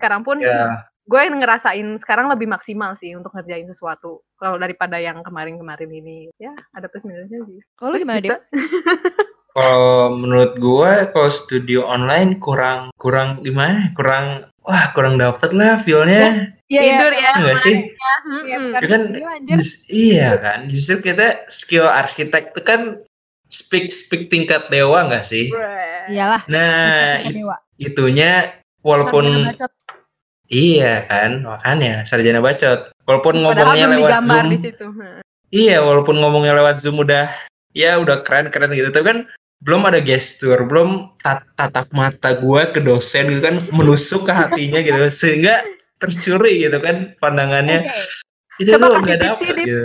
Sekarang 0.00 0.20
pun 0.24 0.40
ya. 0.40 0.88
gue 1.02 1.22
ngerasain 1.24 1.88
sekarang 1.98 2.28
lebih 2.28 2.46
maksimal 2.46 2.94
sih 2.94 3.16
untuk 3.16 3.32
ngerjain 3.34 3.66
sesuatu 3.66 4.22
kalau 4.36 4.54
daripada 4.60 5.00
yang 5.00 5.20
kemarin-kemarin 5.24 5.88
ini. 5.88 6.28
Ya 6.36 6.52
ada 6.72 6.88
plus 6.88 7.04
minusnya 7.04 7.40
sih. 7.48 7.60
Kalau 7.76 7.96
gimana 7.96 8.20
deh 8.20 8.28
kita- 8.28 8.44
kalau 9.52 10.16
menurut 10.16 10.56
gua 10.56 11.12
kalau 11.12 11.28
studio 11.28 11.84
online 11.84 12.40
kurang 12.40 12.88
kurang 12.96 13.44
gimana? 13.44 13.92
Kurang 13.92 14.48
wah 14.64 14.90
kurang 14.96 15.20
dapet 15.20 15.52
lah 15.52 15.76
feelnya. 15.80 16.52
Tidur 16.72 17.12
ya 17.12 17.30
Enggak 17.36 17.58
sih? 17.60 17.76
Iya, 17.92 18.14
Mm-mm. 18.24 18.62
bukan 18.72 18.80
Itu 18.80 18.86
kan 18.88 19.02
iya 19.92 20.30
kan? 20.40 20.58
Justru 20.72 21.04
kita 21.04 21.44
skill 21.52 21.84
arsitek 21.84 22.56
itu 22.56 22.60
kan 22.64 22.80
speak 23.52 23.92
speak 23.92 24.32
tingkat 24.32 24.72
dewa 24.72 25.04
nggak 25.04 25.28
sih? 25.28 25.52
Iyalah 26.08 26.42
nah 26.48 27.20
it- 27.20 27.36
dewa. 27.36 27.56
itunya 27.76 28.56
walaupun 28.80 29.52
iya 30.48 31.04
kan? 31.04 31.44
Makanya 31.44 32.08
sarjana 32.08 32.40
bacot. 32.40 32.88
Walaupun 33.04 33.44
padahal 33.44 33.76
ngomongnya 33.76 33.86
lewat 34.00 34.22
zoom. 34.24 34.46
di 34.48 34.58
situ 34.62 34.86
iya 35.52 35.84
walaupun 35.84 36.16
ngomongnya 36.16 36.56
lewat 36.56 36.80
zoom 36.80 37.02
udah 37.04 37.28
ya 37.76 38.00
udah 38.00 38.24
keren-keren 38.24 38.72
gitu. 38.72 38.88
Tapi 38.88 39.04
kan 39.04 39.18
belum 39.62 39.86
ada 39.86 40.02
gestur, 40.02 40.58
belum 40.66 41.14
tat- 41.22 41.46
tatap 41.54 41.86
mata 41.94 42.34
gue 42.34 42.62
ke 42.74 42.82
dosen 42.82 43.30
gitu 43.30 43.42
kan 43.42 43.56
menusuk 43.70 44.26
ke 44.26 44.32
hatinya 44.34 44.82
gitu 44.82 45.08
sehingga 45.14 45.62
tercuri 46.02 46.66
gitu 46.66 46.82
kan 46.82 47.14
pandangannya. 47.22 47.86
Oke. 47.86 47.94
Itu 48.60 48.76
Coba 48.76 48.84
tuh 48.84 48.90
kasih 48.92 49.02
nggak 49.02 49.20
tips 49.22 49.38
sih, 49.38 49.48
gitu. 49.48 49.80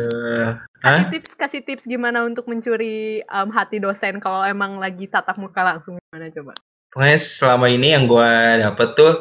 Kasih 0.77 0.86
Hah? 0.86 1.01
tips, 1.10 1.31
kasih 1.34 1.62
tips 1.63 1.84
gimana 1.88 2.25
untuk 2.25 2.46
mencuri 2.50 3.22
um, 3.31 3.50
hati 3.53 3.77
dosen 3.79 4.19
kalau 4.19 4.43
emang 4.43 4.81
lagi 4.81 5.07
tatap 5.07 5.39
muka 5.39 5.62
langsung 5.63 5.98
gimana 5.98 6.27
coba? 6.34 6.53
Pokoknya 6.91 7.17
selama 7.22 7.67
ini 7.69 7.88
yang 7.93 8.10
gue 8.10 8.31
dapet 8.62 8.89
tuh 8.98 9.13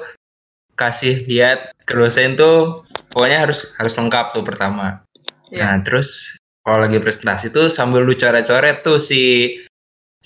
kasih 0.76 1.24
lihat 1.24 1.72
ke 1.88 1.92
dosen 1.96 2.36
tuh 2.36 2.84
pokoknya 3.12 3.48
harus 3.48 3.72
harus 3.80 3.96
lengkap 3.96 4.36
tuh 4.36 4.44
pertama. 4.44 5.04
Iya. 5.48 5.62
Nah 5.62 5.74
terus 5.84 6.36
kalau 6.66 6.84
lagi 6.84 6.98
presentasi 7.00 7.54
tuh 7.54 7.70
sambil 7.72 8.04
lu 8.04 8.12
coret-coret 8.12 8.82
tuh 8.82 8.98
si 9.00 9.54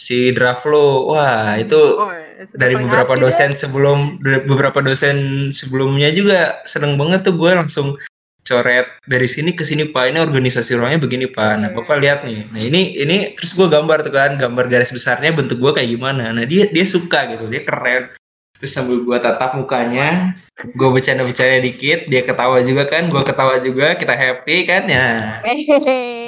si 0.00 0.32
draft 0.32 0.64
lu, 0.64 1.12
wah 1.12 1.60
itu 1.60 1.76
Oh, 1.76 2.08
ya, 2.08 2.48
sudah 2.48 2.56
dari 2.56 2.74
beberapa 2.80 3.12
deh. 3.12 3.28
dosen 3.28 3.52
sebelum 3.52 4.16
dari 4.24 4.40
beberapa 4.48 4.80
dosen 4.80 5.16
sebelumnya 5.52 6.08
juga 6.08 6.64
seneng 6.64 6.96
banget 6.96 7.28
tuh 7.28 7.36
gue 7.36 7.52
langsung 7.52 8.00
coret 8.40 8.88
dari 9.04 9.28
sini 9.28 9.52
ke 9.52 9.60
sini 9.62 9.92
pak 9.92 10.08
ini 10.08 10.24
organisasi 10.24 10.72
ruangnya 10.80 11.04
begini 11.04 11.28
pak. 11.28 11.60
Nah 11.60 11.68
Oke. 11.76 11.84
bapak 11.84 12.00
lihat 12.00 12.18
nih. 12.24 12.48
Nah 12.48 12.64
ini 12.64 12.96
ini 12.96 13.36
terus 13.36 13.52
gue 13.52 13.68
gambar 13.68 14.00
tuh 14.00 14.16
kan 14.16 14.40
gambar 14.40 14.72
garis 14.72 14.88
besarnya 14.88 15.36
bentuk 15.36 15.60
gue 15.60 15.70
kayak 15.76 15.92
gimana. 15.92 16.32
Nah 16.32 16.48
dia 16.48 16.64
dia 16.72 16.86
suka 16.88 17.28
gitu 17.36 17.46
dia 17.52 17.60
keren. 17.62 18.08
Terus 18.56 18.76
sambil 18.76 19.04
gue 19.04 19.16
tatap 19.20 19.56
mukanya 19.56 20.32
gue 20.76 20.88
bercanda-bercanda 20.88 21.60
dikit 21.60 22.08
dia 22.08 22.24
ketawa 22.24 22.60
juga 22.64 22.88
kan 22.88 23.08
gue 23.12 23.22
ketawa 23.24 23.60
juga 23.60 23.96
kita 24.00 24.16
happy 24.16 24.56
kan 24.64 24.88
ya. 24.88 25.08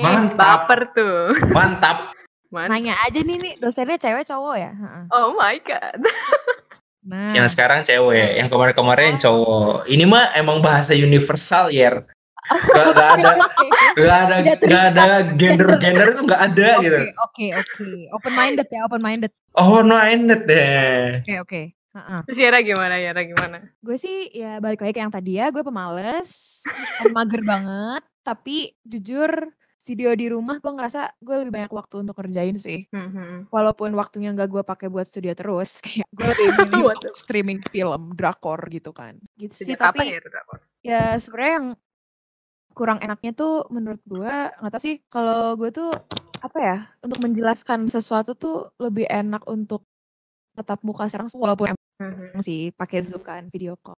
Mantap. 0.04 0.68
Baper 0.68 0.80
tuh. 0.92 1.32
mantap 1.56 2.11
Mana? 2.52 2.68
Nanya 2.76 2.94
aja 3.08 3.24
nih 3.24 3.36
nih 3.40 3.54
dosennya 3.56 3.96
cewek 3.96 4.28
cowok 4.28 4.56
ya? 4.60 4.70
Heeh. 4.76 5.04
Oh 5.08 5.32
my 5.32 5.56
god. 5.64 6.04
Nah, 7.02 7.34
yang 7.34 7.50
sekarang 7.50 7.82
cewek 7.82 8.38
yang 8.38 8.46
kemarin-kemarin 8.46 9.18
cowok 9.18 9.90
ini 9.90 10.06
mah 10.06 10.30
emang 10.38 10.62
bahasa 10.62 10.94
universal 10.94 11.66
ya 11.74 11.98
gak, 12.78 12.94
gak 12.94 13.10
ada 13.18 13.30
gak 13.98 14.18
ada 14.22 14.36
gak 14.62 14.84
ada 14.94 15.16
gender 15.34 15.68
gender 15.82 16.14
itu 16.14 16.22
gak 16.30 16.42
ada 16.54 16.78
Oke, 16.78 16.84
gitu 16.86 16.98
oke, 17.18 17.46
oke. 17.58 17.90
Open 18.14 18.32
minded 18.38 18.68
ya, 18.70 18.86
open 18.86 19.02
minded. 19.02 19.34
oh 19.58 19.82
no 19.82 19.98
ended 19.98 20.46
deh 20.46 21.26
Oke, 21.26 21.34
oke. 21.42 21.62
Heeh. 21.92 22.20
Terus 22.24 22.38
Yara 22.40 22.58
gimana? 22.64 22.96
Yara 22.96 23.20
gimana? 23.26 23.58
Gue 23.84 24.00
sih 24.00 24.32
ya 24.32 24.62
balik 24.64 24.80
lagi 24.80 24.96
ke 24.96 25.00
yang 25.04 25.12
tadi 25.12 25.36
ya, 25.36 25.52
gue 25.52 25.60
pemales, 25.60 26.64
dan 26.96 27.12
mager 27.12 27.44
banget. 27.44 28.00
Tapi 28.24 28.72
jujur 28.88 29.28
video 29.82 30.14
di 30.14 30.30
rumah 30.30 30.62
gue 30.62 30.70
ngerasa 30.70 31.18
gue 31.18 31.36
lebih 31.42 31.52
banyak 31.52 31.72
waktu 31.74 31.94
untuk 32.06 32.14
kerjain 32.14 32.54
sih. 32.54 32.86
Hmm, 32.94 33.10
hmm. 33.10 33.38
Walaupun 33.50 33.90
waktunya 33.98 34.30
nggak 34.30 34.48
gue 34.48 34.62
pakai 34.62 34.86
buat 34.86 35.10
studio 35.10 35.34
terus, 35.34 35.78
kayak 35.84 36.06
gue 36.14 36.26
lebih 36.26 36.48
milih 36.70 36.94
untuk 36.94 37.14
streaming 37.18 37.58
film, 37.74 38.14
drakor 38.14 38.62
gitu 38.70 38.94
kan. 38.94 39.18
Gitu 39.34 39.52
sih, 39.66 39.74
tapi 39.74 40.06
ya 40.06 40.22
itu 40.22 40.30
drakor? 40.30 40.58
ya 40.82 41.14
sebenarnya 41.14 41.52
yang 41.62 41.68
kurang 42.74 42.98
enaknya 43.04 43.32
tuh 43.36 43.68
menurut 43.68 44.02
gue 44.02 44.32
nggak 44.32 44.72
tau 44.72 44.82
sih 44.82 44.98
kalau 45.12 45.54
gue 45.60 45.70
tuh 45.70 45.92
apa 46.42 46.58
ya 46.58 46.76
untuk 47.04 47.20
menjelaskan 47.22 47.86
sesuatu 47.86 48.34
tuh 48.34 48.72
lebih 48.80 49.06
enak 49.06 49.44
untuk 49.46 49.86
tetap 50.56 50.80
muka 50.82 51.06
secara 51.06 51.28
langsung 51.28 51.44
walaupun 51.44 51.76
emang 51.76 52.42
sih 52.42 52.72
pakai 52.74 53.04
zoom 53.04 53.22
kan 53.22 53.46
video 53.52 53.76
call 53.78 53.96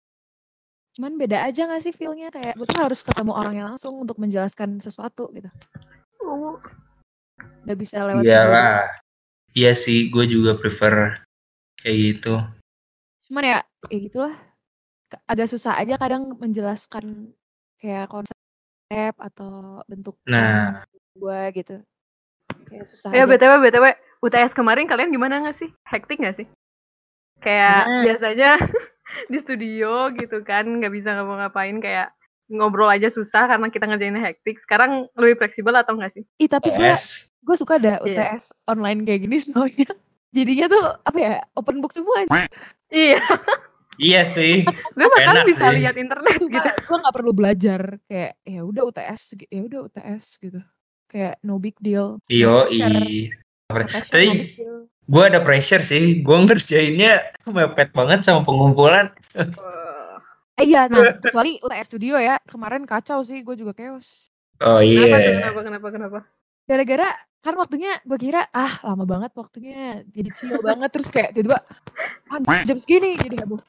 cuman 0.95 1.19
beda 1.19 1.43
aja 1.43 1.67
gak 1.67 1.83
sih 1.83 1.91
feelnya 1.91 2.31
kayak 2.31 2.55
gue 2.55 2.67
tuh 2.71 2.79
harus 2.79 3.03
ketemu 3.03 3.35
orangnya 3.35 3.65
langsung 3.75 3.99
untuk 3.99 4.19
menjelaskan 4.19 4.79
sesuatu 4.79 5.31
gitu 5.35 5.51
Oh, 6.25 6.57
nggak 7.69 7.79
bisa 7.79 8.01
lewat 8.07 8.25
iyalah 8.25 8.89
iya 9.53 9.77
sih 9.77 10.09
gue 10.09 10.25
juga 10.25 10.57
prefer 10.57 11.21
kayak 11.83 11.97
gitu 11.99 12.35
cuman 13.29 13.45
ya 13.45 13.59
ya 13.93 13.99
gitulah 14.01 14.35
agak 15.29 15.51
susah 15.51 15.77
aja 15.77 16.01
kadang 16.01 16.33
menjelaskan 16.41 17.35
kayak 17.83 18.09
konsep 18.09 19.15
atau 19.19 19.83
bentuk 19.91 20.17
Nah. 20.25 20.87
gue 21.15 21.41
gitu 21.55 21.77
kayak 22.71 22.87
susah 22.89 23.13
Ya 23.13 23.29
btw 23.29 23.61
btw 23.61 23.85
UTS 24.25 24.57
kemarin 24.57 24.89
kalian 24.89 25.13
gimana 25.13 25.45
nggak 25.45 25.61
sih? 25.61 25.69
Hektik 25.85 26.17
nggak 26.17 26.37
sih? 26.41 26.47
Kayak 27.45 27.85
Gimana? 27.85 28.03
biasanya 28.09 28.51
di 29.27 29.39
studio 29.39 30.09
gitu 30.13 30.43
kan 30.43 30.67
nggak 30.81 30.93
bisa 30.93 31.13
ngapa-ngapain 31.13 31.79
kayak 31.79 32.11
ngobrol 32.47 32.87
aja 32.87 33.09
susah 33.09 33.49
karena 33.49 33.69
kita 33.69 33.89
ngerjainnya 33.89 34.21
hektik. 34.21 34.61
Sekarang 34.61 35.09
lebih 35.17 35.41
fleksibel 35.41 35.73
atau 35.73 35.97
enggak 35.97 36.13
sih? 36.13 36.25
Ih 36.37 36.47
tapi 36.47 36.69
gue 36.71 36.93
gue 37.45 37.57
suka 37.57 37.77
dah 37.77 38.01
Iya. 38.01 38.37
UTS 38.37 38.53
online 38.67 39.05
kayak 39.05 39.21
gini 39.25 39.37
soalnya 39.39 39.89
jadinya 40.31 40.67
tuh 40.67 40.83
apa 41.05 41.19
ya 41.19 41.35
open 41.55 41.79
book 41.79 41.93
semua 41.93 42.25
Iya, 42.89 43.21
iya 43.97 44.23
sih 44.25 44.65
gue 44.67 45.07
bahkan 45.11 45.45
bisa 45.45 45.69
sih. 45.69 45.77
lihat 45.79 45.95
internet 45.95 46.41
gitu. 46.41 46.51
gue 46.57 46.97
nggak 46.97 47.15
perlu 47.15 47.33
belajar 47.33 47.81
kayak 48.07 48.33
ya 48.43 48.61
udah 48.61 48.83
UTS 48.89 49.21
ya 49.47 49.61
udah 49.63 49.81
UTS 49.87 50.25
gitu 50.41 50.61
kayak 51.07 51.37
no 51.41 51.61
big 51.61 51.77
deal 51.79 52.17
iyo 52.27 52.65
Pressure. 53.69 54.17
i 54.17 54.33
Pressure, 54.33 54.89
Gue 55.05 55.23
ada 55.29 55.45
pressure 55.45 55.85
sih 55.85 56.25
gue 56.25 56.37
ngerjainnya 56.49 57.37
mepet 57.49 57.93
banget 57.93 58.25
sama 58.25 58.41
pengumpulan. 58.45 59.13
Eh, 60.55 60.71
iya 60.71 60.87
nah 60.87 61.19
kecuali 61.19 61.59
UTS 61.59 61.87
studio 61.91 62.15
ya 62.15 62.39
kemarin 62.47 62.87
kacau 62.87 63.19
sih 63.27 63.43
gue 63.43 63.59
juga 63.59 63.75
chaos 63.75 64.31
oh 64.63 64.79
Kenapa 64.79 65.19
tuh? 65.19 65.33
iya 65.35 65.35
Kenapa? 65.43 65.61
Kenapa? 65.67 65.87
Kenapa? 65.91 66.19
gara-gara 66.65 67.09
kan 67.45 67.55
waktunya 67.61 67.93
gue 68.09 68.17
kira 68.17 68.49
ah 68.57 68.81
lama 68.87 69.05
banget 69.05 69.35
waktunya 69.37 70.01
jadi 70.09 70.31
chill 70.33 70.57
banget 70.65 70.89
terus 70.95 71.13
kayak 71.13 71.37
tiba-tiba 71.37 71.61
ah, 72.33 72.65
jam 72.65 72.79
segini 72.81 73.21
jadi 73.21 73.45
heboh 73.45 73.61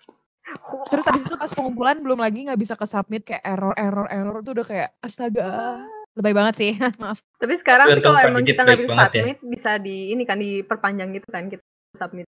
terus 0.87 1.03
habis 1.03 1.27
itu 1.27 1.35
pas 1.35 1.51
pengumpulan 1.51 1.99
belum 1.99 2.23
lagi 2.23 2.47
nggak 2.47 2.55
bisa 2.61 2.79
ke 2.79 2.87
submit 2.87 3.27
kayak 3.27 3.43
error 3.43 3.75
error 3.75 4.07
error 4.07 4.39
tuh 4.45 4.55
udah 4.55 4.65
kayak 4.69 4.89
astaga 5.03 5.83
lebay 6.15 6.31
banget 6.31 6.55
sih 6.55 6.71
maaf 7.01 7.19
Tapi 7.35 7.53
sekarang 7.55 7.87
sih 7.89 8.01
kalau 8.01 8.17
emang 8.17 8.41
kita 8.41 8.61
nggak 8.61 8.79
bisa 8.81 8.93
ya. 8.95 9.03
submit, 9.11 9.37
bisa 9.41 9.71
di 9.77 9.95
ini 10.09 10.23
kan 10.23 10.37
diperpanjang 10.37 11.09
gitu 11.11 11.27
kan 11.27 11.47
kita 11.47 11.63
submit. 11.93 12.25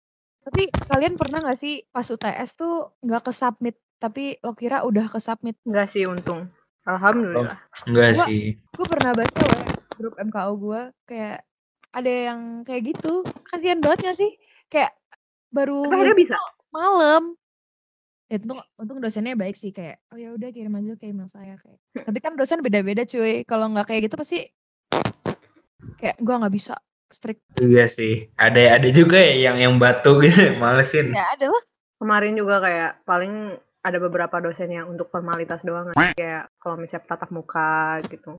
tapi 0.43 0.63
kalian 0.85 1.15
pernah 1.15 1.39
nggak 1.41 1.55
sih 1.57 1.87
pas 1.87 2.03
UTS 2.05 2.51
tuh 2.55 2.75
nggak 3.01 3.23
ke 3.23 3.33
submit 3.33 3.75
tapi 3.97 4.35
lo 4.39 4.53
kira 4.53 4.83
udah 4.83 5.07
ke 5.07 5.19
submit 5.19 5.55
Enggak 5.63 5.87
sih 5.89 6.03
untung. 6.05 6.51
Alhamdulillah. 6.83 7.63
enggak 7.87 8.09
Gua- 8.13 8.27
sih 8.27 8.59
gue 8.59 8.87
pernah 8.89 9.13
baca 9.13 9.41
loh 9.41 9.63
grup 9.93 10.15
MKO 10.17 10.53
gue 10.57 10.81
kayak 11.05 11.39
ada 11.93 12.11
yang 12.27 12.41
kayak 12.63 12.83
gitu 12.89 13.23
kasihan 13.45 13.79
banget 13.79 13.99
gak 14.05 14.17
sih 14.17 14.31
kayak 14.67 14.91
baru 15.49 15.87
akhirnya 15.87 16.17
bisa. 16.17 16.35
malam 16.71 17.23
ya 17.29 17.42
untung 18.41 18.61
untung 18.81 18.99
dosennya 19.05 19.37
baik 19.37 19.53
sih 19.53 19.77
kayak 19.77 20.01
oh 20.09 20.17
ya 20.17 20.33
udah 20.33 20.49
kirim 20.49 20.73
aja 20.73 20.97
ke 20.97 21.13
email 21.13 21.29
saya 21.29 21.61
kayak. 21.61 21.79
Tapi 22.09 22.19
kan 22.25 22.33
dosen 22.41 22.65
beda-beda 22.65 23.05
cuy. 23.05 23.45
Kalau 23.45 23.69
nggak 23.69 23.93
kayak 23.93 24.09
gitu 24.09 24.17
pasti 24.17 24.39
kayak 26.01 26.17
gue 26.17 26.35
nggak 26.41 26.55
bisa 26.55 26.81
strict. 27.13 27.45
Iya 27.61 27.87
sih. 27.87 28.33
Ada 28.41 28.81
ada 28.81 28.89
juga 28.89 29.21
ya 29.21 29.53
yang 29.53 29.57
yang 29.61 29.75
batu 29.77 30.25
gitu 30.25 30.57
malesin. 30.63 31.13
Ya 31.13 31.29
ada 31.37 31.53
lah. 31.53 31.63
Kemarin 32.01 32.35
juga 32.35 32.59
kayak 32.65 33.05
paling 33.07 33.55
ada 33.83 33.99
beberapa 33.99 34.39
dosen 34.39 34.71
yang 34.71 34.87
untuk 34.89 35.11
formalitas 35.11 35.63
doang 35.67 35.91
kan. 35.93 36.15
kayak 36.15 36.51
kalau 36.63 36.79
misalnya 36.79 37.07
tatap 37.07 37.31
muka 37.35 38.01
gitu. 38.09 38.39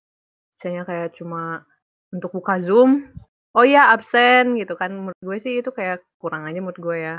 Misalnya 0.58 0.84
kayak 0.88 1.10
cuma 1.20 1.68
untuk 2.14 2.32
buka 2.32 2.62
Zoom, 2.64 3.12
oh 3.52 3.66
iya 3.68 3.92
absen 3.92 4.56
gitu 4.56 4.80
kan. 4.80 4.92
Menurut 4.92 5.20
gue 5.20 5.38
sih 5.40 5.60
itu 5.60 5.70
kayak 5.76 6.04
kurang 6.18 6.48
aja 6.48 6.60
menurut 6.64 6.80
gue 6.80 6.98
ya. 6.98 7.18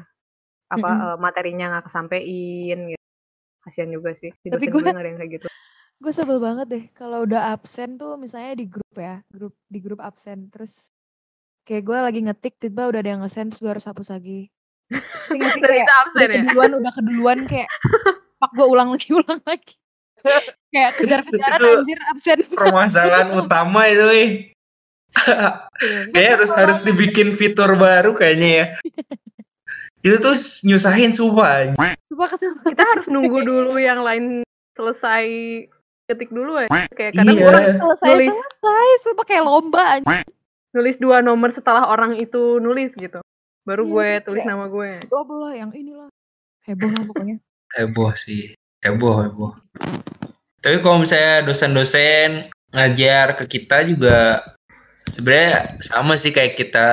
Apa 0.73 0.89
Mm-mm. 0.89 1.07
eh, 1.13 1.17
materinya 1.21 1.65
nggak 1.77 1.85
kesampein 1.91 2.79
gitu. 2.95 3.05
Kasihan 3.65 3.91
juga 3.93 4.11
sih. 4.17 4.31
Si 4.33 4.49
Tapi 4.53 4.69
gue- 4.69 4.85
yang 4.85 5.19
kayak 5.19 5.33
gitu. 5.41 5.47
gue 6.05 6.13
sebel 6.13 6.37
banget 6.37 6.67
deh 6.69 6.85
kalau 6.93 7.25
udah 7.25 7.57
absen 7.57 7.97
tuh 7.97 8.21
misalnya 8.21 8.59
di 8.61 8.67
grup 8.69 8.93
ya 8.93 9.25
grup 9.33 9.55
di 9.73 9.79
grup 9.81 10.05
absen 10.05 10.53
terus 10.53 10.93
kayak 11.65 11.81
gue 11.87 11.97
lagi 11.97 12.21
ngetik 12.29 12.61
tiba 12.61 12.93
udah 12.93 13.01
ada 13.01 13.11
yang 13.15 13.23
ngesend 13.25 13.55
terus 13.55 13.63
gue 13.65 13.73
harus 13.73 13.87
hapus 13.89 14.13
lagi 14.13 14.53
Ngerti 15.33 15.39
nggak 15.39 15.55
sih? 15.55 15.61
Kayak 15.65 15.89
absen 16.05 16.19
udah 16.19 16.27
ya. 16.29 16.35
keduluan 16.45 16.71
udah 16.77 16.93
keduluan 16.93 17.39
kayak 17.49 17.69
pak 18.37 18.51
gue 18.53 18.67
ulang 18.69 18.89
lagi 18.93 19.09
ulang 19.17 19.41
lagi 19.49 19.75
kayak 20.75 20.91
kejar-kejaran 21.01 21.61
anjir 21.63 21.99
absen 22.13 22.39
permasalahan 22.59 23.29
utama 23.33 23.89
itu 23.89 24.07
eh. 24.13 24.31
Kayaknya 26.11 26.31
harus 26.37 26.51
harus 26.53 26.79
dibikin 26.83 27.33
fitur 27.39 27.79
baru 27.79 28.13
kayaknya 28.19 28.49
ya. 28.51 28.67
Itu 30.05 30.21
tuh 30.21 30.37
nyusahin 30.69 31.17
sumpah. 31.17 31.73
Sumpah 32.13 32.29
kesel 32.29 32.53
Kita 32.61 32.85
harus 32.85 33.09
nunggu 33.09 33.41
dulu 33.41 33.81
yang 33.81 34.05
lain 34.05 34.45
selesai 34.77 35.25
ketik 36.05 36.29
dulu 36.29 36.61
ya. 36.61 36.69
Kayak 36.93 37.17
kadang 37.17 37.37
Iya. 37.41 37.47
orang 37.49 37.65
selesai 37.81 38.09
Nulis. 38.13 38.29
selesai 38.29 38.89
sumpah 39.01 39.25
kayak 39.25 39.45
lomba 39.45 39.83
anjir 39.97 40.21
nulis 40.75 40.97
dua 40.99 41.23
nomor 41.23 41.49
setelah 41.49 41.89
orang 41.89 42.19
itu 42.19 42.61
nulis 42.61 42.93
gitu. 42.93 43.25
Baru 43.65 43.89
Iya, 43.89 43.93
gue 43.95 44.09
tulis 44.29 44.43
kayak- 44.45 44.53
nama 44.53 44.65
gue. 44.69 44.91
lah 45.09 45.53
yang 45.57 45.71
inilah 45.73 46.11
heboh 46.69 46.91
lah 46.91 47.03
pokoknya 47.09 47.37
Heboh 47.73 48.13
sih. 48.15 48.53
Heboh, 48.85 49.17
heboh. 49.25 49.53
Tapi 50.61 50.77
kalau 50.83 51.01
misalnya 51.01 51.49
dosen-dosen 51.49 52.53
ngajar 52.71 53.41
ke 53.41 53.45
kita 53.49 53.89
juga 53.89 54.45
sebenarnya 55.07 55.81
sama 55.81 56.21
sih 56.21 56.29
kayak 56.29 56.55
kita 56.55 56.89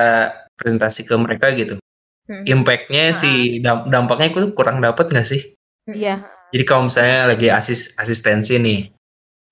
presentasi 0.56 1.04
ke 1.04 1.12
mereka 1.18 1.52
gitu. 1.52 1.81
Hmm. 2.30 2.46
Impactnya 2.46 3.10
sih 3.10 3.58
damp- 3.58 3.90
dampaknya 3.90 4.30
itu 4.30 4.54
kurang 4.54 4.78
dapat 4.78 5.10
nggak 5.10 5.26
sih? 5.26 5.42
Iya. 5.90 6.22
Jadi 6.54 6.64
kalau 6.68 6.86
misalnya 6.86 7.34
lagi 7.34 7.48
asis 7.50 7.98
asistensi 7.98 8.54
nih, 8.60 8.80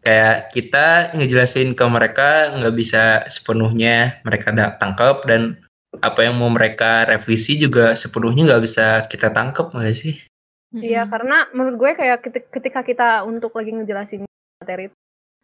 kayak 0.06 0.54
kita 0.54 1.10
ngejelasin 1.16 1.74
ke 1.74 1.84
mereka 1.90 2.54
nggak 2.54 2.74
bisa 2.76 3.26
sepenuhnya 3.26 4.22
mereka 4.22 4.54
tangkap 4.78 5.26
dan 5.26 5.58
apa 5.98 6.22
yang 6.22 6.38
mau 6.38 6.46
mereka 6.46 7.10
revisi 7.10 7.58
juga 7.58 7.98
sepenuhnya 7.98 8.46
nggak 8.46 8.62
bisa 8.62 8.86
kita 9.10 9.34
tangkap 9.34 9.74
nggak 9.74 9.96
sih? 9.96 10.14
Iya, 10.70 11.02
Mm-mm. 11.02 11.10
karena 11.10 11.36
menurut 11.50 11.76
gue 11.82 11.90
kayak 11.98 12.18
keti- 12.22 12.46
ketika 12.54 12.86
kita 12.86 13.08
untuk 13.26 13.50
lagi 13.58 13.74
ngejelasin 13.74 14.22
materi 14.62 14.86
itu, 14.86 14.96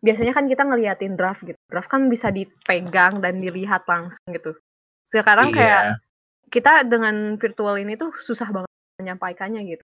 biasanya 0.06 0.32
kan 0.38 0.46
kita 0.46 0.62
ngeliatin 0.62 1.18
draft 1.18 1.42
gitu. 1.42 1.58
Draft 1.66 1.90
kan 1.90 2.06
bisa 2.06 2.30
dipegang 2.30 3.18
dan 3.18 3.42
dilihat 3.42 3.82
langsung 3.90 4.22
gitu. 4.30 4.54
Sekarang 5.10 5.50
kayak 5.50 5.98
Iya. 5.98 6.05
Kita 6.50 6.86
dengan 6.86 7.36
virtual 7.36 7.76
ini 7.76 7.98
tuh 7.98 8.14
susah 8.22 8.48
banget 8.50 8.70
menyampaikannya 9.02 9.62
gitu. 9.66 9.84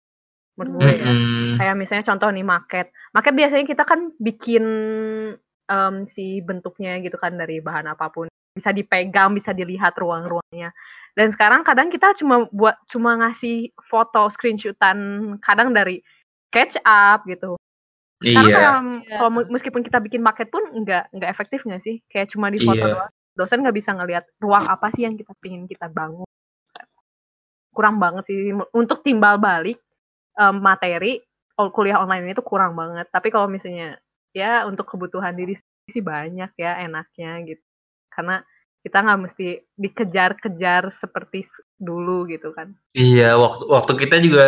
Menurut 0.59 0.83
gue 0.83 0.93
ya. 0.99 1.07
Mm-mm. 1.09 1.57
Kayak 1.57 1.75
misalnya 1.79 2.05
contoh 2.11 2.29
nih 2.29 2.45
market. 2.45 2.85
Market 3.15 3.33
biasanya 3.33 3.65
kita 3.65 3.83
kan 3.87 4.13
bikin 4.19 4.65
em, 5.71 5.95
si 6.05 6.43
bentuknya 6.43 6.99
gitu 7.01 7.15
kan 7.17 7.35
dari 7.39 7.63
bahan 7.63 7.87
apa 7.91 8.11
pun. 8.11 8.27
Bisa 8.51 8.75
dipegang, 8.75 9.31
bisa 9.31 9.55
dilihat 9.55 9.95
ruang-ruangnya. 9.95 10.75
Dan 11.15 11.27
sekarang 11.31 11.63
kadang 11.63 11.91
kita 11.91 12.15
cuma 12.19 12.47
buat 12.51 12.75
cuma 12.87 13.19
ngasih 13.19 13.71
foto 13.87 14.27
screenshotan 14.31 14.99
kadang 15.43 15.71
dari 15.75 16.03
catch 16.51 16.79
up 16.83 17.23
gitu. 17.27 17.55
Sekarang 18.21 18.51
Iya. 18.51 18.57
kayak 18.59 18.73
Iya. 19.07 19.17
kalau 19.17 19.31
meskipun 19.49 19.81
kita 19.81 19.97
bikin 19.97 20.21
market 20.21 20.51
pun 20.53 20.61
nggak 20.61 21.09
nggak 21.15 21.31
efektif 21.31 21.65
nggak 21.65 21.81
sih? 21.83 22.03
Kayak 22.11 22.31
cuma 22.31 22.51
di 22.53 22.61
foto 22.61 22.85
Iya. 22.85 22.93
doang. 22.95 23.11
Dosen 23.33 23.63
nggak 23.63 23.77
bisa 23.79 23.95
ngelihat 23.95 24.27
ruang 24.43 24.67
apa 24.67 24.91
sih 24.93 25.07
yang 25.07 25.15
kita 25.15 25.31
pingin 25.39 25.65
kita 25.65 25.87
bangun. 25.89 26.27
Kurang 27.71 27.97
banget 28.03 28.27
sih 28.27 28.51
untuk 28.75 29.01
timbal 29.01 29.39
balik 29.39 29.79
em, 30.35 30.55
materi 30.59 31.23
kuliah 31.55 32.01
online 32.01 32.33
itu 32.33 32.41
kurang 32.41 32.73
banget. 32.73 33.07
Tapi 33.13 33.29
kalau 33.29 33.45
misalnya 33.45 33.99
ya 34.33 34.65
untuk 34.65 34.87
kebutuhan 34.89 35.35
diri 35.35 35.55
sih 35.87 36.01
banyak 36.03 36.51
ya 36.57 36.81
enaknya 36.83 37.43
gitu. 37.45 37.61
Karena 38.09 38.41
kita 38.81 38.97
nggak 39.05 39.21
mesti 39.29 39.47
dikejar-kejar 39.77 40.89
seperti 40.89 41.45
dulu 41.77 42.25
gitu 42.25 42.49
kan. 42.49 42.73
Iya, 42.97 43.37
waktu 43.37 43.69
waktu 43.69 43.93
kita 43.93 44.17
juga 44.25 44.47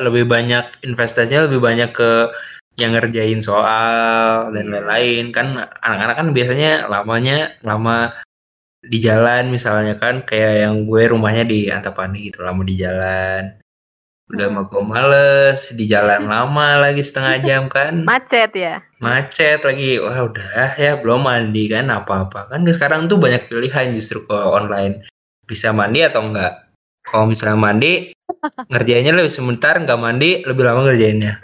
lebih 0.00 0.24
banyak 0.24 0.82
investasinya 0.88 1.46
lebih 1.46 1.60
banyak 1.60 1.90
ke 1.92 2.32
yang 2.74 2.96
ngerjain 2.96 3.38
soal 3.38 4.50
dan 4.50 4.66
Iya. 4.66 4.72
lain-lain 4.82 5.24
kan 5.30 5.46
anak-anak 5.78 6.16
kan 6.18 6.28
biasanya 6.34 6.90
lamanya 6.90 7.54
lama 7.62 8.10
di 8.84 8.98
jalan 8.98 9.48
misalnya 9.48 9.96
kan 9.96 10.22
kayak 10.22 10.64
yang 10.64 10.84
gue 10.84 11.02
rumahnya 11.06 11.44
di 11.44 11.66
Antapani 11.66 12.28
gitu 12.28 12.40
lama 12.40 12.60
di 12.62 12.74
jalan. 12.74 13.56
Udah 14.24 14.46
Hmm. 14.46 14.56
mau 14.56 14.64
gue 14.64 14.80
males 14.80 15.60
di 15.70 15.84
jalan 15.84 16.24
lama 16.32 16.80
lagi 16.80 17.00
setengah 17.00 17.34
jam 17.40 17.62
kan. 17.68 18.02
Macet 18.02 18.52
ya. 18.52 18.80
macet 18.96 19.60
lagi 19.60 20.00
wah 20.00 20.16
udah 20.24 20.74
ya 20.74 20.96
belum 20.96 21.22
mandi 21.22 21.68
kan 21.68 21.88
apa-apa. 21.88 22.48
Kan 22.48 22.64
sekarang 22.64 23.04
tuh 23.04 23.16
banyak 23.16 23.48
pilihan 23.48 23.92
justru 23.92 24.24
kalau 24.24 24.54
online. 24.54 25.04
Bisa 25.44 25.70
mandi 25.70 26.00
atau 26.00 26.24
enggak? 26.24 26.64
Kalau 27.04 27.28
misalnya 27.28 27.60
mandi 27.60 28.16
ngerjainnya 28.72 29.12
lebih 29.12 29.28
sebentar 29.28 29.76
nggak 29.76 30.00
mandi 30.00 30.40
lebih 30.42 30.64
lama 30.64 30.88
ngerjainnya. 30.88 31.34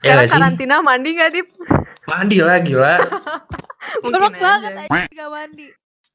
Ya 0.00 0.16
Sekarang 0.16 0.24
sih? 0.24 0.32
karantina 0.32 0.76
mandi 0.80 1.08
nggak 1.12 1.30
Dip? 1.30 1.48
mandi 2.08 2.40
lah 2.40 2.56
gila 2.58 2.94
Jorok 4.00 4.34
banget 4.34 4.72
aja. 4.78 5.06
gak 5.06 5.30
mandi. 5.30 5.66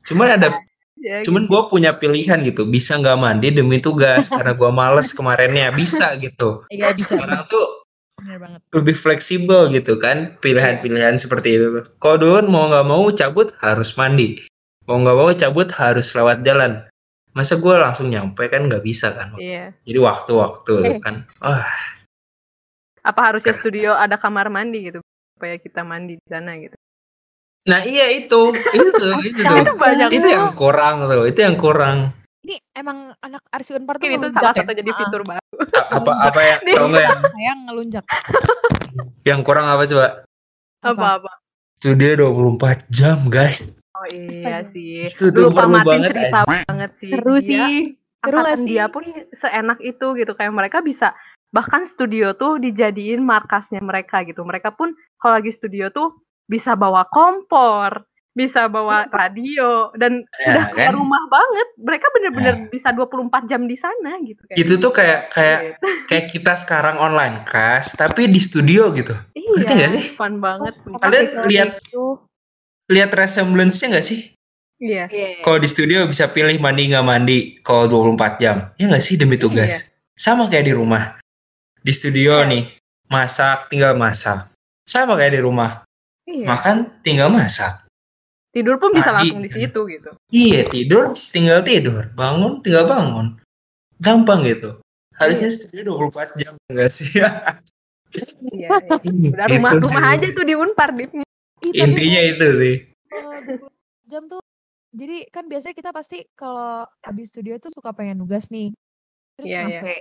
cuman 0.03 0.27
ada 0.33 0.49
Ya, 0.95 1.19
cuman 1.21 1.43
gue 1.45 1.61
punya 1.67 1.91
pilihan 1.93 2.39
gitu 2.41 2.63
bisa 2.63 2.95
nggak 2.95 3.19
mandi 3.19 3.51
demi 3.51 3.77
tugas 3.77 4.25
karena 4.25 4.55
gue 4.55 4.71
males 4.71 5.11
kemarinnya 5.11 5.69
bisa 5.69 6.15
gitu 6.15 6.63
Iya 6.71 6.95
bisa. 6.95 7.19
sekarang 7.19 7.45
tuh 7.45 7.83
Bener 8.15 8.39
banget. 8.39 8.59
lebih 8.71 8.95
fleksibel 8.95 9.67
gitu 9.69 9.99
kan 9.99 10.39
pilihan-pilihan 10.39 11.19
seperti 11.19 11.59
itu 11.59 11.83
dulu 11.99 12.47
mau 12.47 12.71
nggak 12.71 12.87
mau 12.87 13.11
cabut 13.11 13.51
harus 13.59 13.91
mandi 13.93 14.39
mau 14.87 14.95
nggak 14.95 15.13
mau 15.13 15.29
cabut 15.29 15.67
harus 15.69 16.09
lewat 16.09 16.41
jalan 16.41 16.79
masa 17.35 17.59
gue 17.59 17.75
langsung 17.75 18.07
nyampe 18.07 18.47
kan 18.47 18.63
nggak 18.63 18.81
bisa 18.81 19.11
kan 19.11 19.35
Iya. 19.35 19.75
jadi 19.83 19.99
waktu-waktu 19.99 20.73
Eh. 20.89 20.99
kan 21.03 21.27
ah 21.39 21.67
Apa 23.03 23.21
harusnya 23.29 23.51
studio 23.51 23.91
ada 23.93 24.15
kamar 24.15 24.47
mandi 24.47 24.89
gitu 24.89 25.03
supaya 25.35 25.59
kita 25.59 25.83
mandi 25.83 26.15
di 26.15 26.25
sana 26.25 26.55
gitu. 26.55 26.73
Nah 27.65 27.81
iya 27.81 28.13
itu 28.13 28.41
itu 28.53 28.89
tuh 28.91 29.11
itu 29.19 29.41
tuh 29.41 29.57
Itu 29.57 29.73
banyak 29.73 30.09
itu 30.11 30.27
yang 30.27 30.53
kurang 30.53 31.05
tuh 31.05 31.25
itu 31.25 31.39
yang 31.39 31.57
kurang 31.57 32.13
Ini 32.39 32.61
emang 32.71 33.09
anak 33.19 33.41
Arsi 33.49 33.73
Unpar 33.73 33.97
tuh 33.97 34.05
Mungkin 34.05 34.21
itu 34.21 34.27
salah 34.31 34.53
ya? 34.53 34.61
satu 34.61 34.71
jadi 34.71 34.85
Ah, 34.87 34.97
fitur 34.99 35.21
baru. 35.25 35.41
Apa 35.89 36.11
apa 36.29 36.39
yang 36.41 36.59
Nih. 36.61 36.75
tau 36.77 36.85
nggak 36.85 37.03
yang, 37.03 37.21
Sayang 37.25 37.59
ngelunjak. 37.65 38.05
yang 39.23 39.39
kurang 39.41 39.65
apa 39.65 39.83
coba 39.83 40.07
Apa-apa. 40.79 41.31
studio 41.75 42.29
24 42.29 42.85
jam 42.87 43.25
guys 43.25 43.65
Oh 43.95 44.05
iya 44.05 44.61
sih. 44.69 45.07
Itu 45.07 45.31
Dulu 45.31 45.49
Pak 45.49 45.65
Martin 45.65 45.87
banget, 46.03 46.09
cerita 46.11 46.39
banget 46.43 46.91
sih. 46.99 47.09
Seru 47.09 47.35
Dia- 47.35 47.41
sih. 47.41 47.73
Seru 48.19 48.37
angkatan 48.37 48.61
dia 48.65 48.85
pun 48.87 49.03
seenak 49.31 49.79
itu 49.79 50.05
gitu 50.13 50.31
kayak 50.31 50.51
mereka 50.51 50.77
bisa 50.81 51.15
bahkan 51.49 51.81
studio 51.81 52.33
tuh 52.33 52.57
dijadiin 52.57 53.21
markasnya 53.21 53.79
mereka 53.79 54.21
gitu 54.21 54.43
mereka 54.43 54.69
pun 54.69 54.91
kalau 55.15 55.39
lagi 55.39 55.49
studio 55.49 55.87
tuh 55.89 56.11
bisa 56.45 56.73
bawa 56.73 57.05
kompor 57.07 58.05
bisa 58.31 58.67
bawa 58.67 59.07
radio 59.09 59.95
dan 59.95 60.27
Ya, 60.37 60.51
udah 60.51 60.65
keluar 60.69 60.85
kan? 60.85 60.93
rumah 60.93 61.23
banget 61.31 61.67
mereka 61.79 62.05
bener-bener 62.11 62.55
bisa 62.67 62.91
24 62.91 63.31
jam 63.47 63.63
di 63.63 63.73
sana 63.73 64.19
gitu 64.21 64.43
kayak 64.45 64.57
itu 64.57 64.73
tuh 64.75 64.91
kayak 64.91 65.31
kayak 65.31 65.59
gitu. 65.71 65.87
kayak 66.05 66.25
kita 66.29 66.53
sekarang 66.53 66.95
online 66.97 67.45
class 67.45 67.95
tapi 67.95 68.27
di 68.27 68.37
studio 68.37 68.91
gitu 68.91 69.15
ngerti 69.31 69.63
iya 69.65 69.75
nggak 69.79 69.91
sih? 69.93 70.05
fun 70.13 70.43
banget 70.43 70.75
sumpah. 70.83 70.99
Kalian 71.01 71.25
lihat- 71.47 71.79
Itu, 71.81 72.27
lihat 72.85 73.15
resemblance-nya 73.15 73.87
nggak 73.89 74.03
sih 74.05 74.19
iya 74.77 75.07
iya. 75.07 75.39
kalau 75.39 75.55
di 75.55 75.71
studio 75.71 76.03
bisa 76.03 76.27
pilih 76.27 76.59
mandi 76.59 76.91
nggak 76.91 77.07
mandi 77.07 77.37
kalau 77.63 77.87
24 77.87 78.19
jam 78.35 78.67
ya 78.75 78.85
nggak 78.85 78.99
sih 78.99 79.15
demi 79.15 79.39
tugas 79.39 79.71
Iya. 79.71 79.79
sama 80.13 80.51
kayak 80.51 80.67
di 80.67 80.73
rumah 80.75 81.15
di 81.79 81.89
studio 81.89 82.43
Iya. 82.43 82.51
nih 82.51 82.63
masak 83.07 83.71
tinggal 83.71 83.95
masak 83.95 84.51
sama 84.83 85.15
kayak 85.15 85.31
di 85.31 85.41
rumah 85.41 85.84
iya 86.25 86.45
makan 86.47 86.75
tinggal 87.01 87.29
masak 87.29 87.85
tidur 88.51 88.77
pun 88.77 88.91
bisa 88.91 89.11
Mandi. 89.11 89.31
langsung 89.31 89.41
di 89.41 89.51
situ 89.51 89.79
gitu 89.87 90.09
iya 90.29 90.65
tidur 90.65 91.11
tinggal 91.29 91.59
tidur 91.61 92.07
bangun 92.13 92.59
tinggal 92.61 92.85
bangun 92.85 93.27
gampang 93.97 94.43
gitu 94.43 94.79
harusnya 95.15 95.47
Iya. 95.47 95.55
studio 95.55 95.81
24 96.11 96.35
jam 96.35 96.53
enggak 96.67 96.89
sih 96.89 97.07
iya, 97.15 97.31
iya. 98.51 98.69
udah 99.03 99.45
rumah 99.49 99.71
Itu 99.73 99.85
rumah 99.85 100.03
sih. 100.05 100.13
aja 100.13 100.27
tuh 100.31 100.43
di 100.43 100.53
Unpar 100.53 100.91
Dip. 100.91 101.11
Ih, 101.11 101.23
tapi 101.63 101.75
intinya 101.77 102.21
itu 102.21 102.47
sih 102.59 102.75
kalau 103.07 103.31
20 103.39 103.71
jam 104.05 104.23
tuh 104.27 104.41
jadi 104.91 105.27
kan 105.27 105.47
biasanya 105.47 105.75
kita 105.75 105.91
pasti 105.91 106.23
kalau 106.31 106.83
habis 107.01 107.27
studio 107.27 107.55
tuh 107.57 107.67
suka 107.69 107.91
pengen 107.91 108.19
nugas 108.19 108.47
nih 108.47 108.71
terus 109.35 109.47
Iya, 109.47 109.59
iya. 109.59 109.63
ngafe 109.81 109.95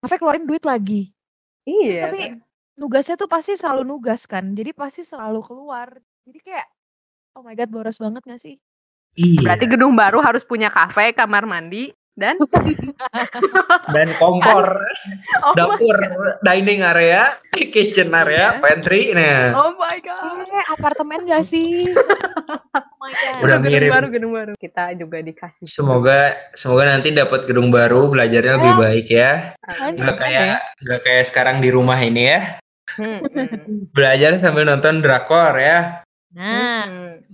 ngafe 0.00 0.14
keluarin 0.16 0.44
duit 0.44 0.64
lagi 0.64 1.12
Terus 1.62 1.84
iya 1.86 2.02
tapi 2.08 2.20
nugasnya 2.78 3.14
tuh 3.16 3.26
pasti 3.26 3.52
selalu 3.52 3.82
nugas 3.84 4.24
kan 4.24 4.54
jadi 4.54 4.70
pasti 4.70 5.02
selalu 5.02 5.42
keluar 5.42 5.90
jadi 6.22 6.38
kayak 6.40 6.66
oh 7.34 7.42
my 7.42 7.52
god 7.52 7.68
boros 7.68 7.98
banget 7.98 8.22
gak 8.24 8.38
sih 8.38 8.56
iya 9.12 9.42
Berarti 9.44 9.66
gedung 9.66 9.92
baru 9.92 10.18
harus 10.18 10.42
punya 10.42 10.68
kafe, 10.68 11.10
kamar 11.10 11.42
mandi, 11.42 11.90
dan 12.14 12.38
dan 13.94 14.08
kompor 14.16 14.66
oh, 15.44 15.54
dapur 15.54 15.96
dining 16.40 16.82
area 16.82 17.38
kitchen 17.74 18.10
area 18.12 18.54
Iya. 18.54 18.60
pantry 18.60 19.10
nah 19.10 19.54
oh 19.56 19.74
my 19.74 19.98
god. 19.98 20.46
eh 20.46 20.64
apartemen 20.68 21.26
gak 21.26 21.42
sih 21.42 21.90
oh 21.94 22.96
my 22.96 23.10
god 23.12 23.42
Udah 23.42 23.56
gedung 23.58 23.70
mirip. 23.72 23.90
baru, 23.90 24.06
gedung 24.08 24.32
baru. 24.32 24.52
Kita 24.54 24.94
juga 24.94 25.18
dikasih. 25.18 25.66
semoga 25.66 26.18
semoga 26.52 26.86
nanti 26.88 27.10
dapat 27.10 27.42
gedung 27.44 27.70
baru 27.70 28.06
belajarnya 28.06 28.54
lebih 28.54 28.66
Ya. 28.68 28.78
baik 28.78 29.06
ya 29.08 29.32
Amin. 29.78 29.98
nggak 29.98 30.16
kayak 30.16 30.58
nggak 30.80 31.00
kayak 31.02 31.24
sekarang 31.24 31.56
di 31.58 31.70
rumah 31.70 31.98
ini 31.98 32.22
ya 32.28 32.40
Hmm, 32.98 33.22
belajar 33.94 34.34
sambil 34.42 34.66
nonton 34.66 35.00
drakor 35.00 35.54
ya. 35.54 36.02
Nah 36.34 36.84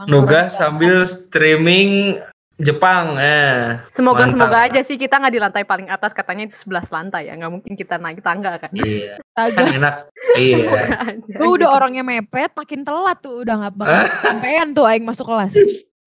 nugas 0.07 0.61
sambil 0.61 1.03
streaming 1.09 2.21
Jepang 2.63 3.19
eh 3.19 3.83
Semoga 3.91 4.31
Mantap. 4.31 4.33
semoga 4.39 4.59
aja 4.71 4.81
sih 4.87 4.95
kita 4.95 5.19
nggak 5.19 5.35
di 5.35 5.41
lantai 5.43 5.65
paling 5.67 5.91
atas 5.91 6.15
katanya 6.15 6.47
itu 6.47 6.55
11 6.63 6.87
lantai 6.95 7.27
ya. 7.27 7.35
Nggak 7.35 7.51
mungkin 7.51 7.73
kita 7.75 7.99
naik 7.99 8.23
tangga 8.23 8.55
kan. 8.63 8.71
iya. 8.79 9.19
Astaga 9.35 9.59
kan 9.59 9.75
enak. 9.75 9.95
Iya. 10.39 10.71
Gue 11.43 11.49
udah 11.59 11.67
gitu. 11.67 11.77
orangnya 11.81 12.07
mepet 12.07 12.55
makin 12.55 12.87
telat 12.87 13.19
tuh 13.19 13.43
udah 13.43 13.55
gak 13.67 13.75
bakal 13.75 14.03
sampean 14.31 14.71
tuh 14.71 14.87
aing 14.87 15.03
masuk 15.03 15.27
kelas. 15.27 15.55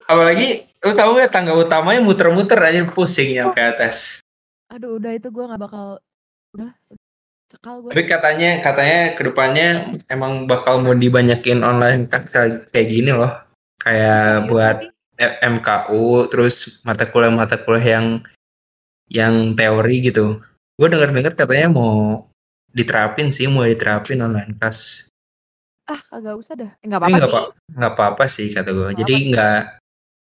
Apalagi 0.07 0.63
lu 0.87 0.95
tahu 0.95 1.19
ya 1.19 1.27
tangga 1.27 1.51
utamanya 1.51 1.99
muter-muter 1.99 2.55
aja 2.63 2.87
pusing 2.87 3.35
yang 3.35 3.51
ke 3.51 3.59
atas. 3.59 4.23
Aduh 4.71 4.95
udah 4.95 5.19
itu 5.19 5.27
gue 5.27 5.43
gak 5.51 5.59
bakal 5.59 5.99
udah 6.55 6.71
cekal 7.47 7.79
gue 7.79 7.91
tapi 7.95 8.03
katanya 8.12 8.60
katanya 8.60 8.99
ke 9.15 9.21
depannya 9.23 9.67
emang 10.12 10.45
bakal 10.51 10.83
mau 10.83 10.91
dibanyakin 10.91 11.63
online 11.63 12.12
kan 12.12 12.27
kayak 12.31 12.88
gini 12.88 13.15
loh. 13.15 13.31
Kayak 13.79 14.51
buat 14.51 14.77
eh, 15.15 15.39
MKU 15.39 16.27
terus 16.27 16.83
mata 16.83 17.07
kuliah 17.07 17.31
mata 17.31 17.55
kuliah 17.55 17.99
yang 17.99 18.07
yang 19.07 19.55
teori 19.55 20.12
gitu. 20.12 20.43
Gue 20.75 20.88
dengar 20.91 21.15
dengar 21.15 21.33
katanya 21.33 21.71
mau 21.71 22.27
diterapin 22.75 23.31
sih 23.31 23.47
mau 23.47 23.63
diterapin 23.63 24.21
online 24.21 24.60
class. 24.60 25.07
Ah 25.88 26.03
kagak 26.12 26.36
usah 26.36 26.53
dah. 26.60 26.71
Eh, 26.83 26.86
nggak 26.86 26.99
Tapi 26.99 27.12
apa-apa 27.15 27.23
sih. 27.23 27.31
apa 27.31 27.41
nggak 27.79 27.93
apa-apa 27.95 28.23
sih 28.27 28.47
kata 28.51 28.69
gue 28.75 28.89
jadi 28.99 29.13
apa-apa 29.15 29.23
sih. 29.23 29.29
nggak 29.31 29.62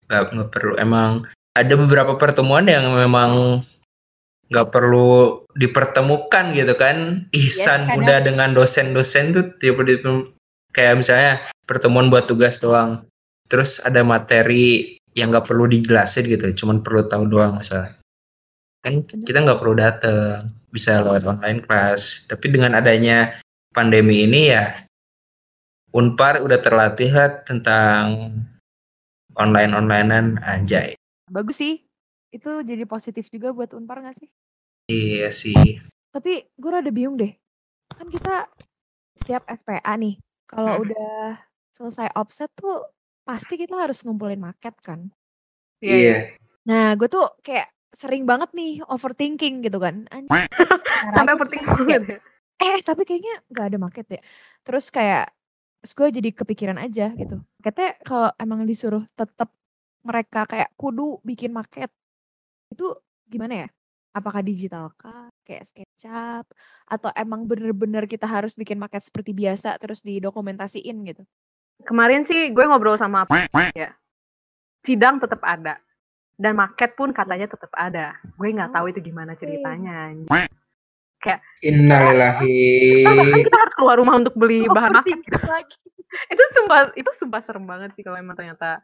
nggak 0.07 0.23
nggak 0.31 0.51
perlu. 0.55 0.75
Emang 0.79 1.11
ada 1.59 1.75
beberapa 1.75 2.15
pertemuan 2.15 2.71
yang 2.71 2.87
memang 2.95 3.65
nggak 4.47 4.71
perlu 4.71 5.43
dipertemukan 5.59 6.55
gitu 6.55 6.75
kan. 6.79 7.27
Ihsan 7.35 7.91
kadang- 7.91 7.99
udah 8.03 8.19
dengan 8.23 8.51
dosen-dosen 8.55 9.35
tuh 9.35 9.45
tiba-tiba 9.59 10.31
kayak 10.71 11.03
misalnya 11.03 11.33
pertemuan 11.67 12.09
buat 12.13 12.31
tugas 12.31 12.63
doang. 12.63 13.07
Terus 13.51 13.79
ada 13.83 14.03
materi 14.03 14.99
yang 15.17 15.33
nggak 15.33 15.49
perlu 15.49 15.65
dijelasin 15.71 16.29
gitu 16.29 16.53
cuman 16.65 16.85
perlu 16.85 17.07
tahu 17.09 17.27
doang 17.27 17.59
misalnya. 17.59 17.97
Kan 18.85 19.03
kita 19.07 19.43
nggak 19.43 19.59
perlu 19.59 19.75
datang 19.79 20.53
bisa 20.71 21.03
lewat 21.03 21.27
online 21.27 21.65
class. 21.65 22.29
Tapi 22.29 22.53
dengan 22.53 22.77
adanya 22.77 23.41
pandemi 23.75 24.27
ini 24.27 24.53
ya 24.53 24.87
Unpar 25.97 26.45
udah 26.45 26.61
terlatih 26.61 27.09
lah 27.09 27.41
tentang 27.49 28.29
online 29.33 29.73
onlinean 29.73 30.37
anjay. 30.45 30.93
Bagus 31.33 31.57
sih 31.57 31.86
itu 32.35 32.51
jadi 32.67 32.85
positif 32.89 33.31
juga 33.31 33.53
buat 33.55 33.71
unpar 33.75 34.03
nggak 34.03 34.17
sih? 34.19 34.29
Iya 34.91 35.29
sih. 35.35 35.83
Tapi 36.15 36.47
gue 36.47 36.71
rada 36.71 36.91
bingung 36.95 37.19
deh. 37.19 37.33
Kan 37.93 38.09
kita 38.09 38.47
setiap 39.17 39.47
SPA 39.49 39.93
nih 39.99 40.21
kalau 40.47 40.81
Hmm. 40.81 40.83
udah 40.87 41.41
selesai 41.73 42.13
offset 42.17 42.49
tuh 42.57 42.87
pasti 43.27 43.59
kita 43.59 43.77
harus 43.77 44.01
ngumpulin 44.07 44.41
market 44.41 44.75
kan? 44.81 45.11
Iya, 45.83 45.97
iya. 45.97 46.17
nah 46.65 46.95
gue 46.97 47.07
tuh 47.07 47.37
kayak 47.45 47.69
sering 47.93 48.25
banget 48.25 48.51
nih 48.57 48.81
overthinking 48.87 49.65
gitu 49.65 49.79
kan. 49.79 50.07
Sampai 51.17 51.35
gimana 51.37 51.85
ya? 51.93 52.19
eh 52.57 52.81
tapi 52.81 53.05
kayaknya 53.05 53.45
nggak 53.53 53.67
ada 53.69 53.79
market 53.79 54.07
ya 54.09 54.21
terus 54.65 54.89
kayak 54.89 55.29
terus 55.85 55.93
gue 55.93 56.09
jadi 56.09 56.31
kepikiran 56.33 56.79
aja 56.81 57.13
gitu. 57.13 57.39
Katanya 57.61 57.93
kalau 58.03 58.31
emang 58.41 58.65
disuruh 58.65 59.05
tetap 59.13 59.53
mereka 60.03 60.49
kayak 60.49 60.73
kudu 60.79 61.21
bikin 61.23 61.53
market 61.53 61.93
itu 62.73 62.87
gimana 63.27 63.67
ya 63.67 63.69
apakah 64.17 64.41
digital 64.41 64.91
kah 64.97 65.29
kayak 65.45 65.69
SketchUp 65.69 66.47
atau 66.89 67.11
emang 67.15 67.45
bener-bener 67.45 68.09
kita 68.09 68.25
harus 68.25 68.57
bikin 68.57 68.81
market 68.81 69.05
seperti 69.05 69.37
biasa 69.37 69.77
terus 69.79 70.03
didokumentasiin 70.03 70.97
gitu 71.07 71.23
Kemarin 71.85 72.25
sih 72.25 72.57
gue 72.57 72.65
ngobrol 72.65 72.97
sama 72.97 73.29
apa 73.29 73.45
ya. 73.77 73.93
Sidang 74.81 75.21
tetap 75.21 75.45
ada. 75.45 75.77
Dan 76.37 76.57
market 76.57 76.97
pun 76.97 77.13
katanya 77.13 77.49
tetap 77.49 77.69
ada. 77.77 78.17
Gue 78.37 78.53
nggak 78.53 78.73
tahu 78.73 78.89
itu 78.93 79.01
gimana 79.05 79.37
ceritanya. 79.37 80.13
innalillahi 81.65 83.03
Kan 83.03 83.19
bahkan 83.19 83.41
kita 83.43 83.59
harus 83.59 83.75
keluar 83.75 83.97
rumah 83.99 84.15
untuk 84.21 84.37
beli 84.39 84.69
bahan 84.69 85.01
market. 85.01 85.17
Overthinking 85.17 85.49
lagi 85.49 85.77
Itu 86.31 86.43
sumpah 86.55 86.81
itu 86.95 87.11
sumpah 87.19 87.41
serem 87.43 87.67
banget 87.67 87.91
sih 87.99 88.07
kalau 88.07 88.15
emang 88.15 88.39
ternyata 88.39 88.79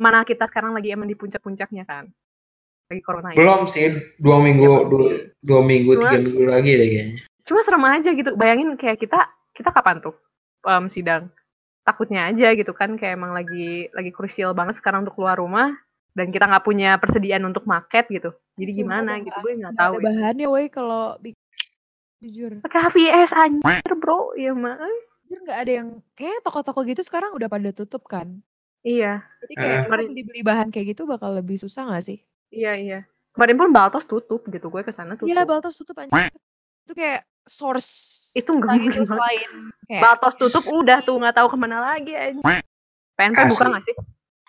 mana 0.00 0.24
kita 0.24 0.48
sekarang 0.48 0.72
lagi 0.72 0.90
emang 0.90 1.06
di 1.06 1.14
puncak-puncaknya 1.14 1.84
kan. 1.86 2.10
Lagi 2.92 3.00
corona 3.00 3.28
ini. 3.28 3.38
belum 3.38 3.62
sih 3.64 3.86
dua 4.16 4.38
minggu 4.38 4.68
dua, 4.86 5.04
dua 5.40 5.60
minggu 5.60 5.96
tiga 5.98 6.18
minggu 6.18 6.44
lagi 6.44 6.70
deh 6.70 6.86
kayaknya 6.86 7.16
Cuma 7.42 7.58
serem 7.60 7.82
aja 7.82 8.10
gitu. 8.12 8.30
Bayangin 8.34 8.76
kayak 8.76 8.98
kita 8.98 9.18
kita 9.50 9.70
kapan 9.70 9.98
tuh 9.98 10.14
em, 10.62 10.86
sidang? 10.86 11.32
Takutnya 11.82 12.28
aja 12.28 12.52
gitu 12.52 12.70
kan 12.70 12.94
kayak 12.94 13.16
emang 13.16 13.32
lagi 13.32 13.90
lagi 13.90 14.08
krusial 14.08 14.52
banget 14.52 14.78
sekarang 14.78 15.02
untuk 15.02 15.16
keluar 15.16 15.34
rumah 15.34 15.74
dan 16.12 16.28
kita 16.28 16.44
nggak 16.44 16.62
punya 16.62 16.94
persediaan 16.96 17.42
untuk 17.42 17.64
market 17.64 18.06
gitu. 18.06 18.30
Jadi 18.54 18.70
Sumpah 18.70 18.78
gimana 18.78 19.12
gitu 19.18 19.38
gue 19.40 19.52
nggak 19.58 19.74
tahu. 19.74 19.94
ada 19.96 20.04
bahannya 20.04 20.46
woi 20.46 20.66
kalau 20.68 21.18
jujur 22.20 22.60
Pakai 22.60 22.80
HVS 22.86 23.30
anjir 23.32 23.92
bro, 23.96 24.36
ya 24.36 24.52
mah. 24.52 24.78
jujur 25.24 25.42
nggak 25.42 25.58
ada 25.58 25.72
yang 25.74 25.88
kayak 26.12 26.44
toko-toko 26.44 26.84
gitu 26.84 27.00
sekarang 27.00 27.32
udah 27.32 27.48
pada 27.48 27.72
tutup 27.72 28.04
kan 28.04 28.38
Iya, 28.82 29.22
jadi 29.40 29.54
kayak 29.56 29.70
Eh. 29.72 29.82
kita 29.84 29.94
beli-beli 30.04 30.40
bahan 30.42 30.68
kayak 30.68 30.86
gitu 30.92 31.02
bakal 31.04 31.32
lebih 31.32 31.54
susah 31.54 31.86
nggak 31.86 32.02
sih 32.04 32.18
iya 32.52 32.72
iya. 32.76 33.00
Kemarin 33.32 33.56
pun 33.56 33.68
Baltos 33.72 34.04
tutup 34.04 34.44
gitu, 34.52 34.68
gue 34.68 34.84
ke 34.84 34.92
sana 34.92 35.16
tutup. 35.16 35.32
Iya, 35.32 35.48
Baltos 35.48 35.80
tutup 35.80 35.96
aja. 35.96 36.12
Itu 36.84 36.92
kayak 36.92 37.24
source 37.48 37.88
Itu 38.36 38.54
kita 38.54 38.60
nggak 38.60 38.76
gitu 38.86 39.02
selain 39.08 39.50
kayak 39.88 40.02
Baltos 40.04 40.34
tutup 40.38 40.64
udah 40.70 41.02
tuh 41.02 41.16
nggak 41.18 41.34
tahu 41.40 41.48
ke 41.50 41.56
mana 41.58 41.80
lagi 41.80 42.12
anjir. 42.12 42.44
PNP 43.16 43.38
buka 43.50 43.64
Asli. 43.64 43.72
nggak 43.72 43.84
sih? 43.88 43.96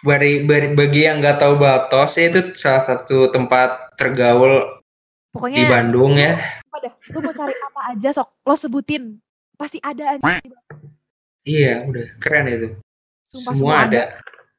bagi, 0.03 0.43
bagi, 0.43 0.69
bagi 0.75 1.01
yang 1.07 1.23
nggak 1.23 1.39
tahu 1.39 1.55
Batos 1.55 2.19
itu 2.19 2.51
salah 2.59 2.83
satu 2.83 3.31
tempat 3.31 3.95
tergaul 3.95 4.67
di 4.67 5.31
pokoknya 5.31 5.65
Bandung 5.71 6.13
ya 6.19 6.35
apa 6.69 6.77
dah, 6.83 6.93
lu 7.15 7.19
mau 7.23 7.33
cari 7.33 7.55
apa 7.55 7.81
aja 7.95 8.09
sok 8.11 8.29
lo 8.43 8.55
sebutin 8.59 9.17
pasti 9.57 9.79
ada 9.81 10.19
aja. 10.19 10.43
iya 11.47 11.87
udah 11.87 12.05
keren 12.19 12.45
itu 12.51 12.67
Sumpah 13.33 13.53
semua 13.57 13.77
ada 13.89 14.03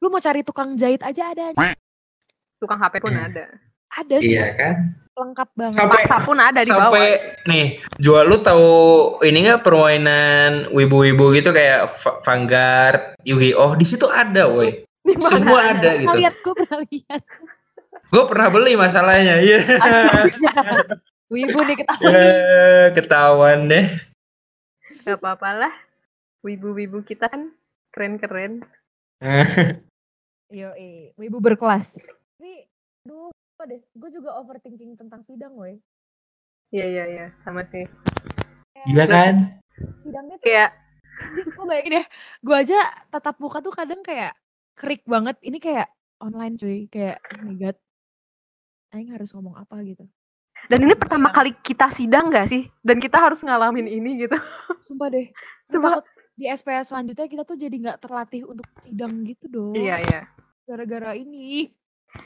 Lu 0.03 0.11
mau 0.11 0.19
cari 0.19 0.43
tukang 0.43 0.75
jahit 0.75 1.01
aja 1.01 1.31
ada 1.31 1.43
aja. 1.49 1.57
Tukang 2.57 2.77
HP 2.77 2.99
pun 2.99 3.11
Iya. 3.11 3.27
ada. 3.27 3.45
Ada 3.87 4.15
iya 4.17 4.43
semua 4.45 4.59
kan 4.59 4.75
lengkap 5.15 5.49
banget. 5.53 5.79
Sampai- 5.79 6.03
Paksa 6.03 6.17
pun 6.21 6.37
ada 6.37 6.59
di 6.59 6.67
bawah. 6.67 6.83
sampai 6.83 7.07
nih 7.45 7.65
jual 7.97 8.23
lu 8.25 8.37
tahu 8.37 8.67
ini 9.21 9.39
nggak 9.41 9.63
permainan 9.63 10.51
wibu-wibu 10.69 11.31
gitu 11.31 11.49
kayak 11.49 11.87
Va- 11.97 12.19
Vanguard, 12.21 13.15
Yu-Gi-Oh 13.23 13.73
di 13.73 13.85
situ 13.85 14.03
ada 14.05 14.43
woi 14.45 14.83
semua 15.17 15.71
ada 15.71 15.95
Pernah 15.95 16.03
gitu 16.03 16.17
lihat 16.17 16.35
gue 16.37 16.53
pernah 16.57 16.79
lihat. 16.83 17.21
gue 18.05 18.23
pernah 18.25 18.47
beli 18.49 18.73
masalahnya 18.75 19.35
iya 19.39 19.59
Wibu 21.25 21.57
nih 21.59 21.75
ketahuan 21.75 22.11
nih. 22.11 22.27
Eh, 22.27 22.85
ketahuan 22.93 23.59
deh 23.65 23.85
Gak 25.01 25.17
apa-apa 25.17 25.49
lah. 25.55 25.73
Wibu-wibu 26.41 27.01
kita 27.01 27.25
kan 27.25 27.53
keren-keren. 27.89 28.61
Yo, 30.51 30.69
wibu 31.15 31.37
berkelas. 31.39 31.93
Aduh, 33.05 33.29
apa 33.29 33.63
deh. 33.69 33.81
Gue 33.93 34.09
juga 34.09 34.33
overthinking 34.41 34.97
tentang 34.97 35.21
sidang, 35.29 35.53
woi. 35.53 35.77
Iya 36.73 36.85
iya 36.89 37.03
iya, 37.05 37.25
sama 37.45 37.61
sih. 37.61 37.85
gila 38.85 39.05
kan 39.05 39.61
Sidangnya 40.01 40.35
tuh 40.41 40.45
Kayak 40.45 40.69
gue 41.55 41.65
bayangin 41.69 41.99
ya, 42.01 42.05
gue 42.41 42.55
aja 42.57 42.79
tatap 43.13 43.37
muka 43.37 43.61
tuh 43.61 43.69
kadang 43.69 44.01
kayak 44.01 44.33
krik 44.73 45.05
banget. 45.05 45.37
Ini 45.45 45.57
kayak 45.61 45.87
online 46.17 46.57
cuy, 46.57 46.89
kayak 46.89 47.21
oh 47.21 47.45
my 47.45 47.53
god. 47.53 47.77
Aing 48.97 49.13
harus 49.13 49.29
ngomong 49.37 49.53
apa 49.53 49.85
gitu. 49.85 50.09
dan 50.65 50.81
ini 50.81 50.97
pertama 50.97 51.29
kali 51.29 51.53
kita 51.61 51.93
sidang 51.93 52.33
gak 52.33 52.49
sih? 52.49 52.65
Dan 52.81 52.97
kita 52.97 53.21
harus 53.21 53.37
ngalamin 53.45 53.85
ini 53.85 54.25
gitu. 54.25 54.33
Sumpah 54.81 55.13
deh. 55.13 55.29
Sumpah. 55.69 56.01
takut 56.01 56.05
di 56.33 56.49
SPS 56.49 56.89
selanjutnya 56.89 57.29
kita 57.29 57.43
tuh 57.45 57.53
jadi 57.53 57.75
nggak 57.77 58.01
terlatih 58.01 58.49
untuk 58.49 58.65
sidang 58.81 59.21
gitu 59.29 59.45
dong. 59.45 59.77
Iya 59.77 60.01
iya. 60.01 60.21
Gara-gara 60.65 61.13
ini. 61.13 61.69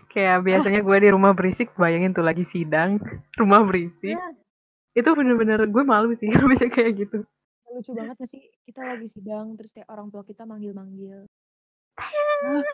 Kayak 0.09 0.41
biasanya 0.41 0.81
gue 0.81 0.97
di 0.99 1.09
rumah 1.13 1.31
berisik, 1.37 1.69
bayangin 1.77 2.17
tuh 2.17 2.25
lagi 2.25 2.43
sidang, 2.49 2.97
rumah 3.41 3.61
berisik. 3.65 4.17
Ya. 4.17 4.29
Itu 4.97 5.13
bener-bener 5.13 5.61
gue 5.69 5.83
malu 5.85 6.17
sih 6.17 6.29
kalau 6.33 6.49
bisa 6.49 6.65
kayak 6.67 7.05
gitu. 7.05 7.23
Lucu 7.69 7.93
banget 7.93 8.17
gak 8.17 8.29
sih? 8.33 8.41
Kita 8.65 8.81
lagi 8.81 9.07
sidang, 9.09 9.53
terus 9.53 9.69
kayak 9.73 9.89
orang 9.93 10.09
tua 10.09 10.25
kita 10.25 10.41
manggil-manggil. 10.49 11.29
Ah, 12.01 12.65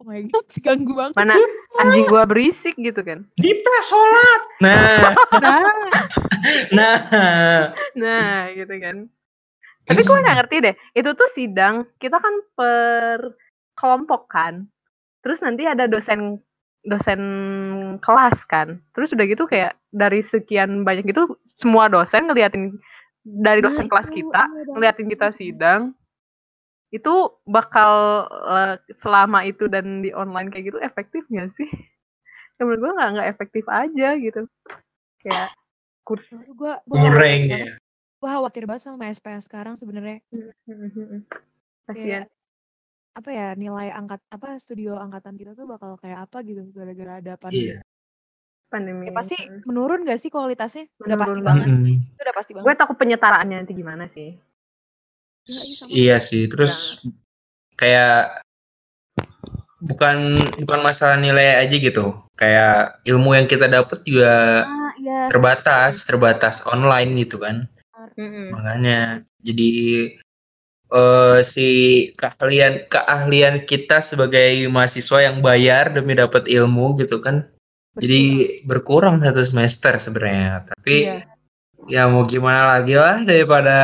oh 0.00 0.04
my 0.08 0.24
god, 0.32 0.46
ganggu 0.64 0.92
banget. 0.96 1.14
Mana 1.18 1.36
anjing 1.84 2.08
gue 2.08 2.22
berisik 2.24 2.74
gitu 2.80 3.00
kan. 3.04 3.28
Dita 3.36 3.76
sholat 3.84 4.42
nah 4.58 5.12
Nah, 6.72 6.98
nah 7.10 7.62
nah 7.94 8.48
gitu 8.54 8.74
kan. 8.80 8.96
Tapi 9.88 10.00
gue 10.04 10.16
nggak 10.20 10.36
ngerti 10.44 10.56
deh, 10.60 10.74
itu 10.92 11.10
tuh 11.16 11.28
sidang, 11.32 11.88
kita 11.96 12.20
kan 12.20 12.34
per 12.52 13.32
kelompok 13.72 14.28
kan. 14.28 14.68
Terus 15.24 15.40
nanti 15.40 15.64
ada 15.64 15.88
dosen 15.88 16.40
dosen 16.86 17.20
kelas 17.98 18.38
kan. 18.46 18.78
Terus 18.94 19.14
udah 19.14 19.26
gitu 19.26 19.44
kayak 19.48 19.74
dari 19.90 20.22
sekian 20.22 20.86
banyak 20.86 21.08
itu 21.10 21.38
semua 21.44 21.90
dosen 21.90 22.30
ngeliatin 22.30 22.76
dari 23.26 23.60
Nah, 23.60 23.66
dosen 23.68 23.86
kelas 23.90 24.08
itu, 24.08 24.24
kita, 24.24 24.42
iya 24.46 24.72
ngeliatin 24.72 25.08
kita 25.10 25.28
sidang. 25.36 25.82
Itu 26.88 27.42
bakal 27.44 28.24
eh, 28.30 28.74
selama 29.02 29.44
itu 29.44 29.68
dan 29.68 30.00
di 30.00 30.14
online 30.14 30.48
kayak 30.48 30.72
gitu 30.72 30.78
efektif 30.80 31.22
nggak 31.28 31.52
sih? 31.58 31.68
Ya 32.58 32.66
menurut 32.66 32.80
gue 32.80 32.92
nggak 32.96 33.10
nggak 33.14 33.28
efektif 33.36 33.64
aja 33.68 34.08
gitu. 34.18 34.42
Kayak 35.22 35.48
kursi. 36.02 36.34
Gue 36.56 36.74
goreng 36.88 37.42
ya 37.52 37.78
Gue 38.18 38.30
khawatir 38.34 38.66
banget 38.66 38.82
sama 38.90 39.06
SPS 39.14 39.46
sekarang 39.46 39.78
sebenarnya. 39.78 40.18
Kasian. 41.86 42.26
Apa 43.18 43.30
ya 43.34 43.48
nilai 43.58 43.90
angkat 43.90 44.22
apa 44.30 44.62
studio 44.62 44.94
angkatan 44.94 45.34
kita 45.34 45.58
tuh 45.58 45.66
bakal 45.66 45.98
kayak 45.98 46.30
apa 46.30 46.38
gitu 46.46 46.70
gara-gara 46.70 47.18
ada 47.18 47.34
pandemi. 47.34 47.74
iya 47.74 47.78
pandemi. 48.68 49.08
Ya, 49.08 49.12
pasti 49.16 49.36
menurun 49.64 50.04
gak 50.04 50.20
sih 50.20 50.30
kualitasnya? 50.30 50.86
Udah 51.00 51.16
pasti 51.16 51.32
Menurun 51.32 51.44
banget. 51.44 51.66
Mm-mm. 51.66 51.94
Itu 52.14 52.20
udah 52.22 52.36
pasti 52.36 52.50
Gue 52.54 52.62
banget. 52.62 52.78
takut 52.78 52.96
penyetaraannya 53.00 53.56
nanti 53.64 53.72
gimana 53.74 54.04
sih? 54.06 54.36
Iya, 55.48 55.62
iya, 55.64 55.84
iya 55.88 56.16
sih 56.20 56.44
terus 56.44 57.00
kayak 57.80 58.44
bukan 59.80 60.36
bukan 60.60 60.80
masalah 60.84 61.16
nilai 61.16 61.64
aja 61.64 61.76
gitu. 61.80 62.12
Kayak 62.36 63.00
ilmu 63.08 63.34
yang 63.34 63.48
kita 63.48 63.66
dapat 63.66 64.04
juga 64.04 64.68
Ah, 64.68 64.92
iya. 65.00 65.32
terbatas, 65.32 66.04
terbatas 66.04 66.62
online 66.68 67.24
gitu 67.24 67.40
kan. 67.40 67.64
Mm-mm. 68.20 68.52
Makanya 68.52 69.24
jadi 69.40 69.70
eh 70.88 71.38
si 71.44 71.68
keahlian 72.16 72.88
keahlian 72.88 73.68
kita 73.68 74.00
sebagai 74.00 74.64
mahasiswa 74.72 75.28
yang 75.28 75.44
bayar 75.44 75.92
demi 75.92 76.16
dapat 76.16 76.48
ilmu 76.48 76.96
gitu 76.96 77.20
kan. 77.20 77.44
Jadi 77.98 78.46
berkurang 78.64 79.20
satu 79.20 79.42
semester 79.42 79.98
sebenarnya. 79.98 80.64
Tapi 80.70 80.96
Iya. 81.04 81.16
ya 81.90 82.02
mau 82.06 82.24
gimana 82.24 82.78
lagi 82.78 82.94
lah 82.94 83.20
daripada 83.26 83.76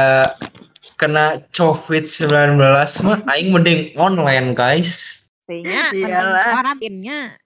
kena 0.97 1.43
COVID-19 1.51 2.57
mah 3.03 3.19
aing 3.35 3.51
mending 3.51 3.91
online 3.99 4.55
guys. 4.55 5.27
Iyalah. 5.51 6.63
karantinnya. 6.63 7.37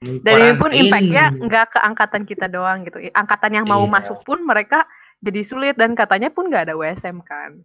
Dan 0.00 0.34
ini 0.40 0.52
pun 0.60 0.70
impactnya 0.70 1.24
nggak 1.36 1.66
ke 1.74 1.78
angkatan 1.82 2.22
kita 2.24 2.46
doang 2.46 2.84
gitu. 2.86 3.00
Angkatan 3.12 3.52
yang 3.60 3.66
mau 3.66 3.82
Iya. 3.82 3.92
masuk 3.92 4.22
pun 4.22 4.44
mereka 4.44 4.86
jadi 5.20 5.40
sulit 5.42 5.74
dan 5.74 5.96
katanya 5.98 6.30
pun 6.30 6.48
nggak 6.48 6.70
ada 6.70 6.74
WSM 6.78 7.20
kan. 7.24 7.60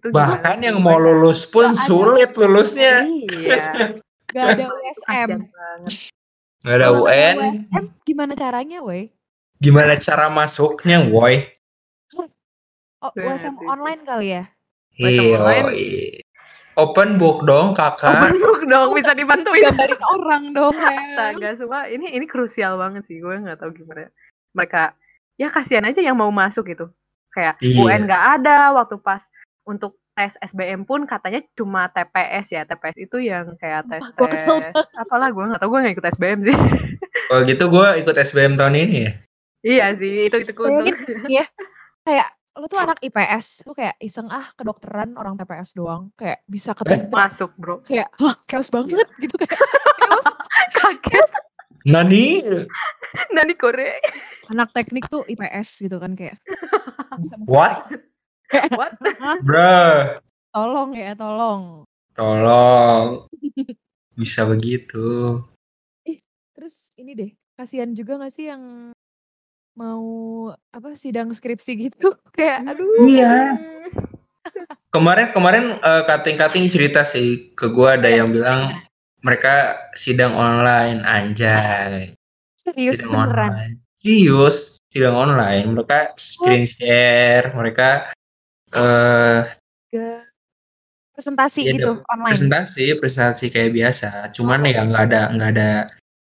Itu 0.00 0.08
bahkan 0.10 0.64
yang 0.64 0.80
mau 0.80 0.96
lulus 0.96 1.44
pun 1.44 1.70
Nggak 1.70 1.76
ada. 1.76 1.84
sulit 1.84 2.30
lulusnya. 2.32 2.94
Iya. 3.04 3.64
Gak 4.30 4.46
ada 4.56 4.64
USM. 4.70 5.28
Nggak 6.62 6.76
ada 6.76 6.86
Kalau 6.86 7.02
nggak 7.02 7.12
UN. 7.12 7.34
USM 7.36 7.84
gimana 8.06 8.32
caranya, 8.32 8.78
woi? 8.80 9.10
Gimana 9.58 9.92
cara 9.98 10.30
masuknya, 10.30 11.02
woi? 11.04 11.44
Oh, 13.00 13.10
USM 13.12 13.58
online 13.60 14.00
kali 14.04 14.38
ya? 14.38 14.44
Iya. 14.94 15.34
online. 15.34 15.68
Open 16.78 17.18
book 17.18 17.42
dong, 17.42 17.74
kakak. 17.74 18.12
Open 18.14 18.38
book 18.38 18.62
dong 18.64 18.94
bisa 18.94 19.12
dibantuin. 19.12 19.66
Gambarin 19.66 20.00
orang 20.06 20.42
dong. 20.54 20.74
Astaga, 20.78 21.48
semua 21.58 21.90
ini 21.90 22.08
ini 22.08 22.24
krusial 22.24 22.78
banget 22.78 23.04
sih. 23.04 23.18
Gue 23.18 23.34
nggak 23.34 23.58
tahu 23.58 23.74
gimana. 23.74 24.08
Mereka 24.54 24.94
ya 25.36 25.50
kasihan 25.50 25.84
aja 25.84 25.98
yang 25.98 26.14
mau 26.14 26.30
masuk 26.30 26.70
gitu. 26.70 26.86
Kayak 27.34 27.58
Iya. 27.58 27.82
UN 27.82 28.00
nggak 28.06 28.24
ada 28.40 28.72
waktu 28.78 28.94
pas 28.96 29.26
untuk 29.64 30.00
tes 30.16 30.36
SBM 30.40 30.84
pun 30.84 31.08
katanya 31.08 31.40
cuma 31.56 31.88
TPS 31.88 32.46
ya. 32.52 32.62
TPS 32.68 32.96
itu 33.00 33.16
yang 33.24 33.56
kayak 33.56 33.88
tes 33.88 34.04
tes 34.16 34.42
apalah 34.96 35.32
gue 35.32 35.44
nggak 35.44 35.60
tahu 35.60 35.70
gue 35.76 35.80
nggak 35.86 35.94
ikut 35.96 36.06
SBM 36.16 36.40
sih. 36.44 36.56
Kalau 37.30 37.42
gitu 37.46 37.64
gue 37.70 37.86
ikut 38.02 38.16
SBM 38.16 38.58
tahun 38.58 38.76
ini 38.76 38.98
ya. 39.06 39.12
iya 39.60 39.86
sih 39.92 40.32
itu 40.32 40.40
itu 40.40 40.56
untung. 40.56 40.88
ya, 41.28 41.44
kayak 42.08 42.32
lo 42.56 42.66
tuh 42.66 42.80
anak 42.80 42.98
IPS, 43.04 43.68
lu 43.68 43.76
kayak 43.76 43.94
iseng 44.00 44.26
ah 44.32 44.50
kedokteran 44.56 45.14
orang 45.20 45.36
TPS 45.36 45.76
doang, 45.76 46.10
kayak 46.16 46.42
bisa 46.48 46.72
ketemu 46.74 47.12
masuk 47.12 47.52
bro. 47.60 47.84
kayak 47.84 48.08
hah 48.18 48.34
chaos 48.48 48.72
banget 48.72 49.06
gitu 49.20 49.36
kayak 49.36 49.60
chaos. 50.00 50.26
Kaget 50.80 51.28
Nani? 51.88 52.44
nani 53.32 53.54
Korea. 53.56 53.96
anak 54.52 54.74
teknik 54.76 55.08
tuh 55.08 55.24
IPS 55.24 55.88
gitu 55.88 55.96
kan 55.96 56.12
kayak 56.18 56.36
bisa 57.20 57.34
masuk. 57.40 57.48
What? 57.48 57.88
What? 58.78 58.98
Bruh. 59.46 60.18
tolong 60.50 60.90
ya 60.98 61.14
tolong 61.14 61.86
Tolong. 62.18 63.30
Bisa 64.18 64.44
begitu. 64.44 65.38
terus 66.52 66.92
ini 67.00 67.16
deh 67.16 67.30
kasihan 67.56 67.96
juga 67.96 68.20
gak 68.20 68.36
sih 68.36 68.52
yang 68.52 68.92
mau 69.72 70.04
apa 70.76 70.92
sidang 70.92 71.32
skripsi 71.32 71.88
gitu 71.88 72.12
kayak 72.36 72.68
aduh 72.68 73.08
Iya. 73.08 73.56
Kemarin 74.92 75.32
kemarin 75.32 75.64
eh, 75.80 76.02
kating-kating 76.04 76.68
cerita 76.68 77.00
sih 77.06 77.54
ke 77.56 77.70
gue 77.72 77.88
ada 77.88 78.10
yang 78.10 78.28
bilang 78.34 78.76
mereka 79.24 79.78
sidang 79.96 80.34
online 80.36 81.00
anjay. 81.06 82.12
serius 82.60 83.00
sidang 83.00 83.12
beneran 83.14 83.48
online. 83.54 83.74
Serius, 84.00 84.56
sidang 84.92 85.16
online. 85.16 85.64
Mereka 85.76 86.16
screen 86.16 86.64
share, 86.64 87.52
mereka 87.52 88.10
eh 88.74 89.40
Ga- 89.90 90.26
presentasi 91.14 91.60
Iya, 91.66 91.72
gitu 91.76 91.90
online 92.08 92.32
presentasi, 92.32 92.84
presentasi 92.96 93.44
kayak 93.52 93.72
biasa. 93.76 94.30
Cuman 94.32 94.64
ya 94.64 94.86
nggak 94.86 95.04
ada 95.10 95.22
nggak 95.34 95.50
ada 95.56 95.70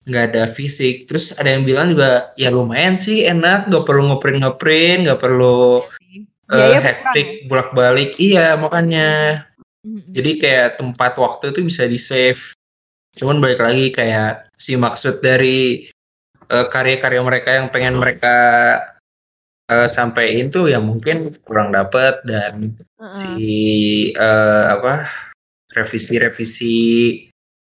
nggak 0.05 0.25
ada 0.33 0.43
fisik. 0.53 1.09
Terus 1.09 1.33
ada 1.41 1.49
yang 1.49 1.65
bilang 1.65 1.97
juga 1.97 2.35
ya 2.37 2.53
lumayan 2.53 3.01
sih 3.01 3.25
enak, 3.25 3.73
nggak 3.73 3.85
perlu 3.89 4.13
ngeprint 4.13 4.45
ngeprint, 4.45 4.99
nggak 5.09 5.21
perlu 5.23 5.87
eh, 6.53 6.53
Biaya 6.53 6.79
berkurang 6.79 6.85
hektik 6.85 7.29
ya? 7.29 7.45
bolak 7.49 7.71
balik. 7.73 8.11
Iya 8.21 8.47
makanya. 8.61 9.11
Mm-mm. 9.85 10.13
Jadi 10.13 10.31
kayak 10.41 10.69
tempat 10.81 11.13
waktu 11.17 11.53
itu 11.53 11.61
bisa 11.65 11.89
di 11.89 11.97
save. 11.97 12.41
Cuman 13.17 13.41
balik 13.41 13.63
lagi 13.63 13.95
kayak 13.95 14.53
si 14.61 14.77
maksud 14.77 15.25
dari 15.25 15.89
eh, 16.53 16.67
karya-karya 16.69 17.23
mereka 17.25 17.51
yang 17.57 17.73
pengen 17.73 17.97
mereka 17.97 18.37
eh, 19.71 19.89
sampaikan 19.89 20.53
tuh 20.53 20.69
ya 20.69 20.79
mungkin 20.81 21.33
kurang 21.45 21.73
dapet 21.73 22.21
dan 22.29 22.77
Heeh. 23.01 23.13
si 23.13 23.37
eh, 24.13 24.65
apa 24.69 25.09
revisi-revisi 25.73 26.77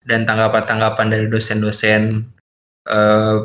dan 0.07 0.23
tanggapan-tanggapan 0.23 1.07
dari 1.11 1.25
dosen-dosen 1.27 2.27
eh, 2.87 3.37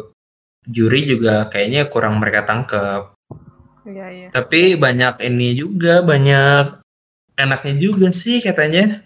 juri 0.66 1.00
juga 1.07 1.50
kayaknya 1.50 1.90
kurang 1.90 2.22
mereka 2.22 2.46
tangkep. 2.46 3.02
Iya 3.83 4.07
iya. 4.14 4.28
Tapi 4.31 4.78
banyak 4.78 5.18
ini 5.26 5.59
juga 5.59 6.07
banyak 6.07 6.78
enaknya 7.35 7.74
juga 7.83 8.14
sih 8.14 8.38
katanya. 8.38 9.02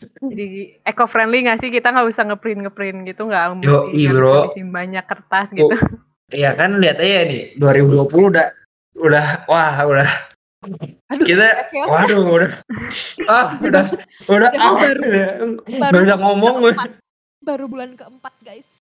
Jadi 0.00 0.80
eco 0.82 1.04
friendly 1.06 1.44
nggak 1.44 1.60
sih 1.60 1.70
kita 1.70 1.92
nggak 1.92 2.08
usah 2.08 2.24
ngeprint 2.26 2.64
ngeprint 2.64 2.98
gitu 3.04 3.28
nggak 3.28 3.46
mesti 3.60 4.08
ngabisin 4.08 4.68
banyak 4.72 5.04
kertas 5.06 5.52
gitu. 5.52 5.76
Iya 6.30 6.50
kan 6.54 6.78
lihat 6.78 6.96
aja 6.96 7.26
nih 7.26 7.58
2020 7.58 8.30
udah 8.30 8.46
udah 8.96 9.26
wah 9.46 9.76
udah 9.82 10.08
Aduh, 11.10 11.24
kita 11.24 11.46
chaos. 11.72 11.88
waduh 11.88 12.20
udah 12.28 12.50
ah 13.32 13.56
udah 13.58 13.82
udah 14.28 14.50
ah, 14.52 14.72
baru- 14.76 15.02
udah 15.02 15.26
baru 15.80 15.96
udah 16.04 16.16
ngomong 16.20 16.54
bulan 16.60 16.76
keempat. 16.76 16.90
baru 17.40 17.64
bulan 17.66 17.90
keempat 17.94 18.34
guys 18.42 18.78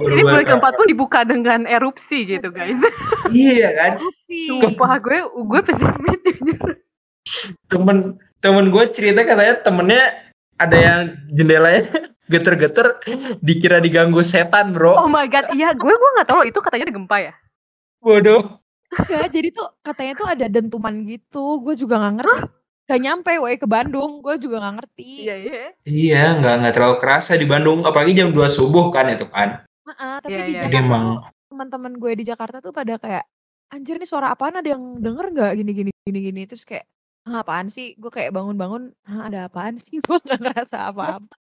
Baru 0.00 0.10
Ini 0.10 0.22
bulan 0.24 0.44
keempat 0.48 0.72
pun 0.74 0.86
dibuka 0.88 1.20
dengan 1.22 1.68
erupsi 1.68 2.24
gitu 2.24 2.48
guys. 2.48 2.80
iya 3.30 3.68
kan 3.74 4.00
Sumpah 4.24 4.96
gue 4.96 5.18
gue 5.22 5.60
pesimis 5.60 6.18
jujur. 6.24 6.72
temen 7.68 8.16
temen 8.40 8.72
gue 8.72 8.84
cerita 8.90 9.20
katanya 9.22 9.60
temennya 9.60 10.02
ada 10.56 10.76
yang 10.76 11.00
jendelanya 11.30 11.84
geter-geter 12.28 12.86
dikira 13.40 13.80
diganggu 13.80 14.20
setan 14.22 14.72
bro. 14.76 14.94
Oh 15.00 15.08
my 15.10 15.26
god, 15.28 15.48
iya 15.52 15.72
gue 15.72 15.90
gue 15.92 16.10
nggak 16.16 16.28
tahu 16.28 16.44
loh, 16.44 16.46
itu 16.46 16.58
katanya 16.60 16.84
ada 16.88 16.94
gempa 16.94 17.16
ya. 17.18 17.32
bodoh 17.98 18.62
Enggak, 18.88 19.28
jadi 19.36 19.48
tuh 19.52 19.68
katanya 19.84 20.12
tuh 20.16 20.26
ada 20.32 20.46
dentuman 20.48 20.94
gitu 21.04 21.60
gue 21.60 21.74
juga 21.76 22.00
nggak 22.00 22.14
ngerti. 22.24 22.40
Gak 22.88 23.00
nyampe 23.04 23.32
woi 23.36 23.60
ke 23.60 23.68
Bandung 23.68 24.24
gue 24.24 24.34
juga 24.40 24.64
nggak 24.64 24.74
ngerti. 24.80 25.10
Iya 25.28 25.34
iya. 25.36 25.60
iya 25.84 26.22
nggak 26.40 26.54
nggak 26.64 26.72
terlalu 26.72 26.96
kerasa 27.04 27.36
di 27.36 27.44
Bandung 27.44 27.84
apalagi 27.84 28.16
jam 28.16 28.32
2 28.32 28.48
subuh 28.48 28.88
kan 28.88 29.12
itu 29.12 29.28
kan. 29.28 29.60
Heeh, 29.92 30.14
tapi 30.24 30.32
Iya, 30.32 30.40
di 30.40 30.52
iya. 30.56 30.60
jadi 30.64 30.72
Jakarta 30.72 30.88
emang 30.88 31.04
tuh 31.04 31.20
teman-teman 31.48 31.92
gue 32.00 32.12
di 32.16 32.24
Jakarta 32.24 32.56
tuh 32.64 32.72
pada 32.72 32.94
kayak 32.96 33.24
anjir 33.68 34.00
nih 34.00 34.08
suara 34.08 34.32
apaan? 34.32 34.56
Ada 34.56 34.68
yang 34.72 35.04
denger 35.04 35.26
nggak? 35.36 35.52
Gini 35.60 35.70
gini 35.76 35.90
gini 36.08 36.18
gini. 36.32 36.42
Terus 36.48 36.64
kayak 36.64 36.84
"Hah, 37.28 37.44
apaan 37.44 37.68
sih? 37.68 37.92
Gue 38.00 38.08
kayak 38.08 38.32
bangun-bangun 38.32 38.96
"Hah, 39.04 39.28
ada 39.28 39.52
apaan 39.52 39.76
sih? 39.76 40.00
Gue 40.08 40.16
nggak 40.24 40.40
ngerasa 40.40 40.88
apa-apa 40.88 41.36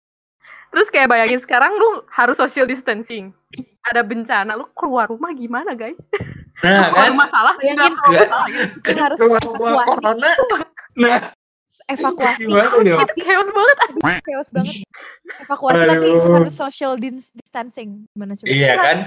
Terus 0.67 0.87
kayak 0.89 1.07
bayangin 1.07 1.39
sekarang 1.39 1.71
lu 1.71 2.03
harus 2.09 2.35
social 2.35 2.65
distancing. 2.65 3.31
Ada 3.85 4.01
bencana, 4.01 4.53
lu 4.53 4.67
keluar 4.73 5.07
rumah 5.07 5.31
gimana 5.31 5.71
guys? 5.71 5.95
nah 6.59 6.87
Keluar 6.87 6.95
kan 6.97 7.07
rumah 7.11 7.27
salah, 7.29 7.53
Bayangin. 7.55 7.77
nggak 7.77 7.91
keluar 7.93 8.11
Nggak. 8.11 8.27
salah 8.27 8.47
gitu. 8.47 8.89
Harus 8.97 9.17
Keluar 9.17 9.39
evakuasi 9.39 9.87
corona. 9.91 10.29
nah 10.95 11.19
evakuasi 11.87 12.43
gimana 12.47 12.67
Itu 13.03 13.21
chaos 13.21 13.49
banget. 13.51 14.23
chaos 14.23 14.49
banget 14.49 14.75
evakuasi 15.41 15.81
tapi 15.83 16.07
Aduh. 16.07 16.33
harus 16.33 16.55
social 16.55 16.95
dis- 16.95 17.35
distancing 17.35 18.07
gimana 18.09 18.31
coba 18.33 18.47
iya 18.47 18.71
kan 18.73 18.97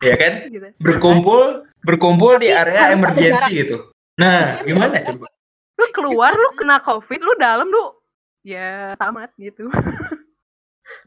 iya 0.00 0.14
kan 0.16 0.32
Gitu. 0.48 0.68
berkumpul 0.80 1.42
berkumpul 1.80 2.36
di 2.36 2.48
Tapi 2.48 2.60
area 2.64 2.96
emergency 2.96 3.50
gitu 3.58 3.92
nah 4.16 4.56
gimana 4.62 5.04
coba 5.04 5.28
Lu 5.74 5.84
keluar, 5.90 6.32
lu 6.32 6.48
kena 6.54 6.78
covid, 6.80 7.18
lu 7.18 7.34
dalam 7.34 7.66
lu 7.66 7.92
ya 8.40 8.94
tamat 8.94 9.28
gitu. 9.36 9.66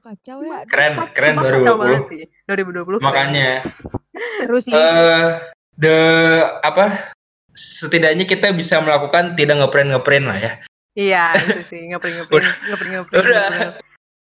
kacau 0.02 0.38
ya 0.46 0.64
keren 0.70 0.94
keren 1.12 1.36
baru 1.38 1.60
kacau 1.64 1.76
20 1.78 1.84
banget 1.84 2.04
sih. 2.10 2.24
2020. 2.50 2.86
keren. 2.86 3.00
makanya 3.04 3.50
terus 4.46 4.64
sih 4.66 4.74
eh 4.74 5.28
the 5.78 5.98
apa 6.62 7.14
setidaknya 7.58 8.26
kita 8.30 8.54
bisa 8.54 8.78
melakukan 8.82 9.34
tidak 9.34 9.62
ngeprint 9.62 9.90
ngeprint 9.94 10.26
lah 10.30 10.40
ya 10.40 10.54
Iya, 10.98 11.38
itu 11.38 11.62
sih 11.70 11.82
ngeprint 11.94 12.26
ngeprint 12.26 12.50
ngeprint 12.74 12.94
ngeprint. 12.98 13.22
Udah. 13.22 13.50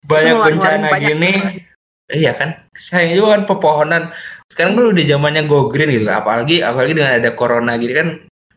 banyak 0.06 0.36
bencana 0.38 0.88
banyak 0.94 1.02
gini 1.12 1.32
iya 2.10 2.32
kan 2.34 2.56
sayang 2.78 3.20
juga 3.20 3.36
kan 3.38 3.44
pepohonan 3.50 4.04
sekarang 4.48 4.80
kan 4.80 4.86
udah 4.96 5.06
zamannya 5.06 5.44
go 5.46 5.68
green 5.68 5.92
gitu 5.92 6.08
apalagi 6.10 6.64
apalagi 6.64 6.98
dengan 6.98 7.20
ada 7.20 7.36
corona 7.36 7.76
gini 7.76 7.94
kan 7.94 8.08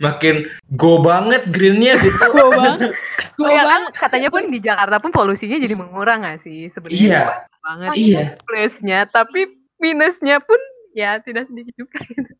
makin 0.03 0.45
go 0.75 0.99
banget 0.99 1.47
greennya 1.49 1.95
gitu. 1.97 2.19
Go 2.35 2.51
banget. 2.51 2.91
Go 3.39 3.47
Oh, 3.47 3.49
ya 3.49 3.63
kan 3.63 3.87
banget. 3.87 3.93
katanya 3.97 4.29
pun 4.29 4.43
di 4.51 4.59
Jakarta 4.59 4.97
pun 4.99 5.11
polusinya 5.11 5.57
jadi 5.57 5.73
mengurang 5.73 6.21
nggak 6.21 6.43
sih 6.43 6.67
sebenarnya 6.69 6.99
Iya. 6.99 7.23
banget 7.63 7.91
Iya. 7.95 8.23
plusnya 8.43 8.99
tapi 9.07 9.41
minusnya 9.79 10.43
pun 10.43 10.59
ya 10.93 11.23
tidak 11.23 11.47
sedikit 11.47 11.75
juga 11.79 11.99
gitu. 12.03 12.33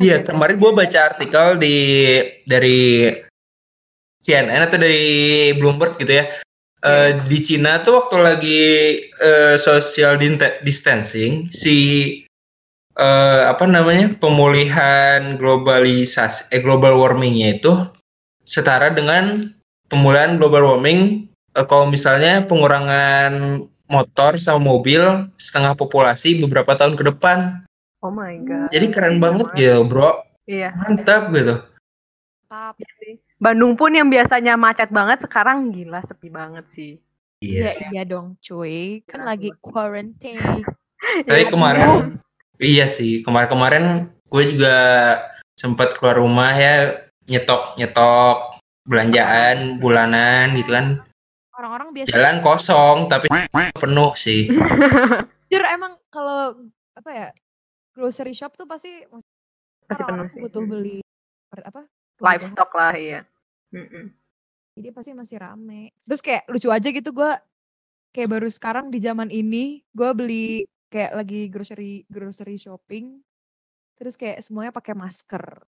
Iya, 0.00 0.24
kemarin 0.26 0.58
gue 0.58 0.72
baca 0.72 0.98
artikel 1.06 1.46
di 1.56 1.76
dari 2.42 3.12
CNN 4.18 4.66
atau 4.66 4.78
dari 4.78 5.04
Bloomberg 5.54 5.94
gitu 5.96 6.10
ya. 6.12 6.26
Eh, 6.82 7.10
di 7.30 7.38
Cina 7.38 7.78
tuh 7.78 8.02
waktu 8.02 8.16
lagi 8.18 8.62
eh, 9.06 9.54
social 9.54 10.18
distancing, 10.60 11.46
si 11.48 11.74
eh, 12.96 13.42
apa 13.48 13.64
namanya 13.64 14.12
pemulihan 14.20 15.36
globalisasi, 15.40 16.52
eh, 16.52 16.60
global 16.60 16.98
warmingnya 17.00 17.60
itu 17.60 17.72
setara 18.44 18.90
dengan 18.92 19.52
pemulihan 19.88 20.36
global 20.36 20.76
warming 20.76 21.28
eh, 21.56 21.66
kalau 21.68 21.88
misalnya 21.88 22.44
pengurangan 22.44 23.64
motor 23.88 24.40
sama 24.40 24.60
mobil 24.72 25.28
setengah 25.36 25.76
populasi 25.76 26.40
beberapa 26.40 26.72
tahun 26.76 26.96
ke 26.96 27.04
depan. 27.12 27.68
Oh 28.02 28.10
my 28.10 28.34
god. 28.42 28.72
Jadi 28.72 28.86
keren 28.90 29.22
banget 29.22 29.46
gitu, 29.54 29.84
bro. 29.86 30.24
Iya. 30.48 30.74
Mantap 30.74 31.30
gitu. 31.30 31.62
Iya 32.52 32.92
sih. 32.98 33.14
Bandung 33.38 33.74
pun 33.78 33.94
yang 33.94 34.08
biasanya 34.10 34.54
macet 34.58 34.90
banget 34.90 35.24
sekarang 35.24 35.70
gila 35.70 36.02
sepi 36.02 36.28
banget 36.28 36.66
sih. 36.72 36.92
Iya 37.42 37.90
iya 37.90 38.02
dong 38.06 38.38
cuy. 38.38 39.02
Kan 39.06 39.22
Kenapa? 39.22 39.30
lagi 39.34 39.50
quarantine. 39.58 40.62
Tapi 41.26 41.42
Ya, 41.42 41.50
kemarin, 41.50 42.22
iya 42.60 42.84
sih, 42.90 43.24
kemarin-kemarin 43.24 44.10
gue 44.28 44.42
juga 44.56 44.76
sempat 45.56 45.96
keluar 45.96 46.18
rumah 46.20 46.52
ya, 46.52 47.06
nyetok-nyetok 47.30 48.58
belanjaan 48.88 49.78
bulanan 49.78 50.58
gitu 50.58 50.74
kan. 50.74 50.86
Orang-orang 51.54 51.94
biasa 51.94 52.10
Jalan 52.10 52.36
kosong, 52.42 52.96
tapi 53.06 53.30
penuh 53.78 54.12
sih. 54.18 54.48
jujur 55.52 55.68
emang 55.68 56.00
kalau 56.08 56.56
apa 56.96 57.10
ya 57.12 57.28
grocery 57.92 58.32
shop 58.32 58.56
tuh 58.56 58.64
pasti 58.64 59.04
Pasti 59.84 60.00
penuh 60.00 60.24
sih. 60.32 60.40
butuh 60.40 60.64
beli 60.64 60.98
apa 61.52 61.84
Livestock 62.24 62.72
lah 62.72 62.96
iya. 62.96 63.20
Mm-mm. 63.76 64.08
jadi 64.80 64.88
pasti 64.96 65.12
masih 65.12 65.36
rame 65.44 65.92
terus 66.08 66.24
kayak 66.24 66.48
lucu 66.48 66.72
aja 66.72 66.88
gitu 66.88 67.12
gue 67.12 67.32
kayak 68.16 68.32
baru 68.32 68.48
sekarang 68.48 68.88
di 68.88 68.96
zaman 69.04 69.28
ini 69.28 69.84
gue 69.92 70.10
beli 70.16 70.64
kayak 70.92 71.16
lagi 71.16 71.48
grocery 71.48 72.04
grocery 72.12 72.60
shopping 72.60 73.24
terus 73.96 74.20
kayak 74.20 74.44
semuanya 74.44 74.76
pakai 74.76 74.92
masker 74.92 75.64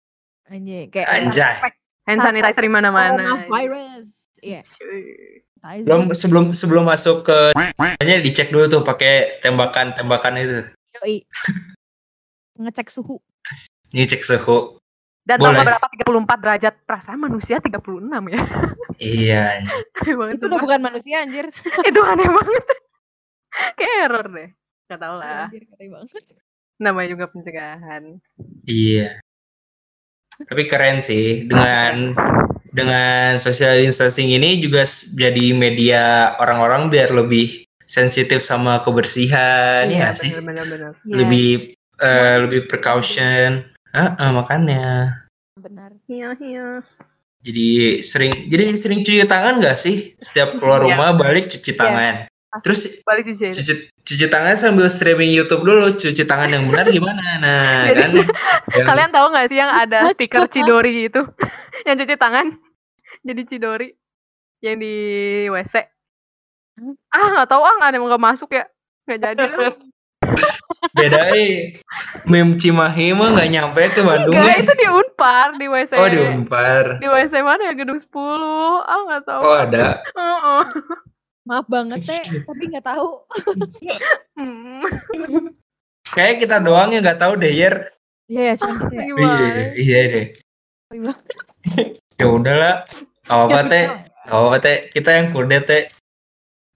anjay 0.50 0.90
kayak 0.90 1.08
Anjay. 1.08 1.62
pack 1.62 1.78
Hand 2.10 2.26
sanitizer 2.26 2.66
di 2.66 2.72
mana-mana. 2.74 3.46
virus 3.46 4.34
iya 4.42 4.66
sanitizer. 4.66 5.86
Belum 5.86 6.10
sebelum 6.18 6.46
sebelum 6.50 6.90
masuk 6.90 7.30
ke 7.30 7.54
hanya 7.78 8.18
dicek 8.18 8.50
dulu 8.50 8.66
tuh 8.66 8.82
pakai 8.82 9.38
tembakan-tembakan 9.46 10.42
itu. 10.42 10.60
Yoi. 10.98 11.22
ngecek 12.58 12.90
suhu 12.90 13.22
Ini 13.94 14.10
cek 14.10 14.26
suhu. 14.26 14.82
Dan 15.22 15.38
Boleh. 15.38 15.62
tambah 15.62 15.78
berapa 15.78 15.88
34 16.34 16.42
derajat 16.42 16.74
perasaan 16.90 17.20
manusia 17.22 17.62
36 17.62 17.78
ya. 18.34 18.42
Iya. 18.98 19.46
Itu 20.34 20.50
udah 20.50 20.60
bukan 20.62 20.82
manusia 20.82 21.22
anjir 21.22 21.46
itu 21.90 22.00
aneh 22.02 22.26
banget. 22.26 22.66
Kayak 23.78 23.96
error 24.10 24.26
deh. 24.34 24.50
Gak 24.92 25.00
tau 25.00 25.16
lah. 25.24 25.48
anjir 25.48 25.64
banget 25.72 26.24
Namanya 26.84 27.08
juga 27.16 27.26
pencegahan. 27.32 28.04
Iya. 28.68 29.24
Tapi 30.42 30.64
keren 30.68 31.00
sih 31.00 31.46
dengan 31.48 32.18
dengan 32.74 33.38
social 33.38 33.80
distancing 33.80 34.32
ini 34.34 34.60
juga 34.60 34.84
jadi 35.16 35.54
media 35.54 36.34
orang-orang 36.42 36.90
biar 36.90 37.14
lebih 37.14 37.64
sensitif 37.86 38.42
sama 38.42 38.82
kebersihan 38.82 39.88
ya 39.92 40.12
sih. 40.18 40.32
bener 40.34 40.44
bener 40.44 40.66
bener. 40.68 40.92
Iya, 41.06 41.16
Lebih 41.24 41.50
eh, 42.02 42.36
lebih 42.42 42.60
precaution. 42.68 43.68
Ah, 43.94 44.16
ah, 44.18 44.32
makanya. 44.34 44.84
benar 45.60 45.92
Iya 46.10 46.34
iya. 46.42 46.68
Jadi 47.44 48.00
sering 48.02 48.50
jadi 48.50 48.74
sering 48.74 49.04
cuci 49.06 49.28
tangan 49.30 49.62
nggak 49.62 49.78
sih? 49.78 50.16
Setiap 50.18 50.58
keluar 50.58 50.82
Iya. 50.82 50.86
rumah 50.90 51.10
balik 51.14 51.52
cuci 51.54 51.76
tangan. 51.78 52.31
Pasti. 52.52 52.64
Terus 52.68 52.80
Balik 53.08 53.24
cuci. 53.32 53.48
cuci 53.56 53.74
cuci 54.04 54.26
tangan 54.28 54.56
sambil 54.60 54.92
streaming 54.92 55.32
YouTube 55.32 55.64
dulu. 55.64 55.96
Cuci 55.96 56.24
tangan 56.28 56.52
yang 56.52 56.68
benar 56.68 56.92
gimana? 56.92 57.24
Nah, 57.42 57.88
Jadi, 57.88 58.02
kan. 58.04 58.10
Yang- 58.76 58.88
Kalian 58.92 59.10
tahu 59.16 59.26
nggak 59.32 59.48
sih 59.48 59.58
yang 59.58 59.72
ada 59.72 60.00
stiker 60.12 60.46
Cidori 60.52 61.08
itu? 61.08 61.22
yang 61.88 61.96
cuci 61.96 62.16
tangan 62.20 62.52
jadi 63.24 63.42
Cidori 63.48 63.90
yang 64.60 64.78
di 64.78 64.96
WC. 65.48 65.74
Ah 67.08 67.26
nggak 67.40 67.48
tahu 67.50 67.64
ah 67.64 67.74
nggak 67.80 67.90
yang 67.96 68.04
nggak 68.04 68.24
masuk 68.24 68.52
ya 68.52 68.68
nggak 69.08 69.20
jadi. 69.24 69.44
beda 70.92 71.22
eh. 71.34 71.82
Meme 72.28 72.58
Cimahi 72.58 73.14
mah 73.16 73.32
nggak 73.38 73.50
nyampe 73.54 73.82
tuh 73.96 74.04
Bandung. 74.04 74.36
Enggak 74.36 74.58
eh. 74.60 74.64
itu 74.66 74.74
di 74.76 74.88
Unpar 74.92 75.48
di 75.56 75.66
WC. 75.72 75.92
Oh 75.98 76.08
di 76.10 76.20
Unpar. 76.20 77.00
Di 77.00 77.08
WC 77.08 77.34
mana 77.42 77.72
ya 77.72 77.74
gedung 77.80 77.98
10 77.98 78.12
Ah 78.86 79.00
nggak 79.08 79.24
tahu. 79.24 79.42
Oh 79.46 79.56
ada. 79.56 80.04
Heeh. 80.04 80.62
Maaf 81.42 81.66
banget 81.66 82.06
teh 82.06 82.24
tapi 82.46 82.64
nggak 82.70 82.86
tahu 82.86 83.26
Hmm. 84.38 84.82
Kayak 86.12 86.44
kita 86.44 86.58
doang 86.60 86.92
yang 86.92 87.06
nggak 87.06 87.22
tahu 87.22 87.38
deh 87.38 87.52
Yer. 87.52 87.94
Iya 88.26 88.42
ya 88.52 88.54
cuman 88.58 88.76
kita 88.80 88.94
ya. 88.96 89.14
Iya, 89.16 89.64
iya 89.76 90.00
deh. 90.08 90.26
Ya 92.20 92.26
udahlah. 92.28 92.86
Gak 93.26 93.38
apa 93.48 93.60
teh. 93.66 93.86
Gak 94.28 94.40
apa 94.40 94.56
teh. 94.60 94.78
Kita 94.92 95.10
yang 95.14 95.28
kudet 95.32 95.64
teh. 95.66 95.84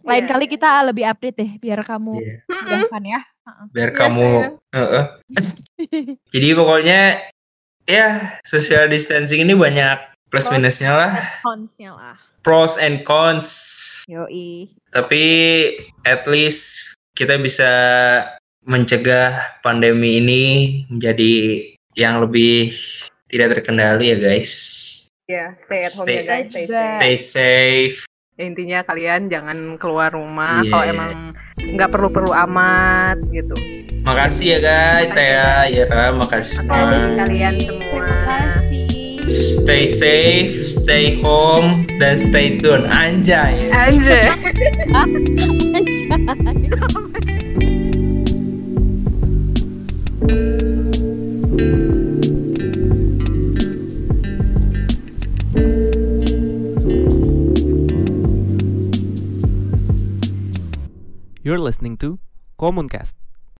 Lain 0.05 0.23
Iya. 0.23 0.29
kali 0.29 0.45
kita 0.45 0.69
lebih 0.85 1.03
update 1.09 1.37
deh 1.37 1.51
biar 1.57 1.81
kamu 1.81 2.21
Iya. 2.21 2.35
Mudahkan 2.45 3.03
ya. 3.03 3.21
Biar 3.73 3.89
Iya, 3.91 3.97
kamu. 3.97 4.29
Heeh. 4.73 5.03
Jadi 6.33 6.47
pokoknya 6.53 6.99
ya 7.85 8.07
social 8.45 8.87
distancing 8.87 9.41
ini 9.41 9.53
banyak 9.57 9.97
plus 10.29 10.47
minusnya 10.49 10.91
lah. 10.93 11.11
Cons-nya 11.41 11.91
lah. 11.97 12.17
Pros 12.45 12.77
and 12.77 13.01
cons. 13.09 13.49
Yoi. 14.05 14.69
Tapi 14.93 15.23
at 16.05 16.29
least 16.29 16.93
kita 17.17 17.41
bisa 17.41 17.71
mencegah 18.69 19.57
pandemi 19.65 20.21
ini 20.21 20.43
menjadi 20.93 21.65
yang 21.97 22.21
lebih 22.21 22.69
tidak 23.33 23.57
terkendali 23.57 24.13
ya 24.13 24.17
guys. 24.21 24.53
Iya, 25.25 25.57
stay 25.65 25.81
at 25.81 25.93
home 25.97 26.05
Stay- 26.05 26.17
ya 26.21 26.23
guys, 26.23 26.45
stay 26.53 26.65
safe. 26.69 26.97
Stay 27.01 27.15
safe. 27.17 27.97
Intinya 28.37 28.85
kalian 28.85 29.25
jangan 29.33 29.81
keluar 29.81 30.13
rumah 30.13 30.61
Iya. 30.61 30.69
kalau 30.69 30.85
emang 30.85 31.11
nggak 31.57 31.89
perlu-perlu 31.89 32.29
amat 32.45 33.25
gitu. 33.33 33.55
Makasih 34.05 34.45
ya 34.45 34.59
guys, 34.61 35.09
Tea, 35.17 35.49
Ira, 35.73 36.13
makasih 36.13 36.61
Makasih 36.69 37.09
kalian 37.25 37.53
semua. 37.57 37.89
Terima 37.89 38.21
kasih. 38.29 38.64
Stay 39.45 39.89
safe, 39.93 40.65
stay 40.65 41.21
home, 41.21 41.85
dan 42.01 42.17
stay 42.17 42.57
tune. 42.57 42.89
Anjay. 42.89 43.69
Anjay. 43.69 44.25
Anjay. 44.89 45.85
You're 61.45 61.61
listening 61.61 61.95
to 61.97 62.17
Commoncast. 62.57 63.24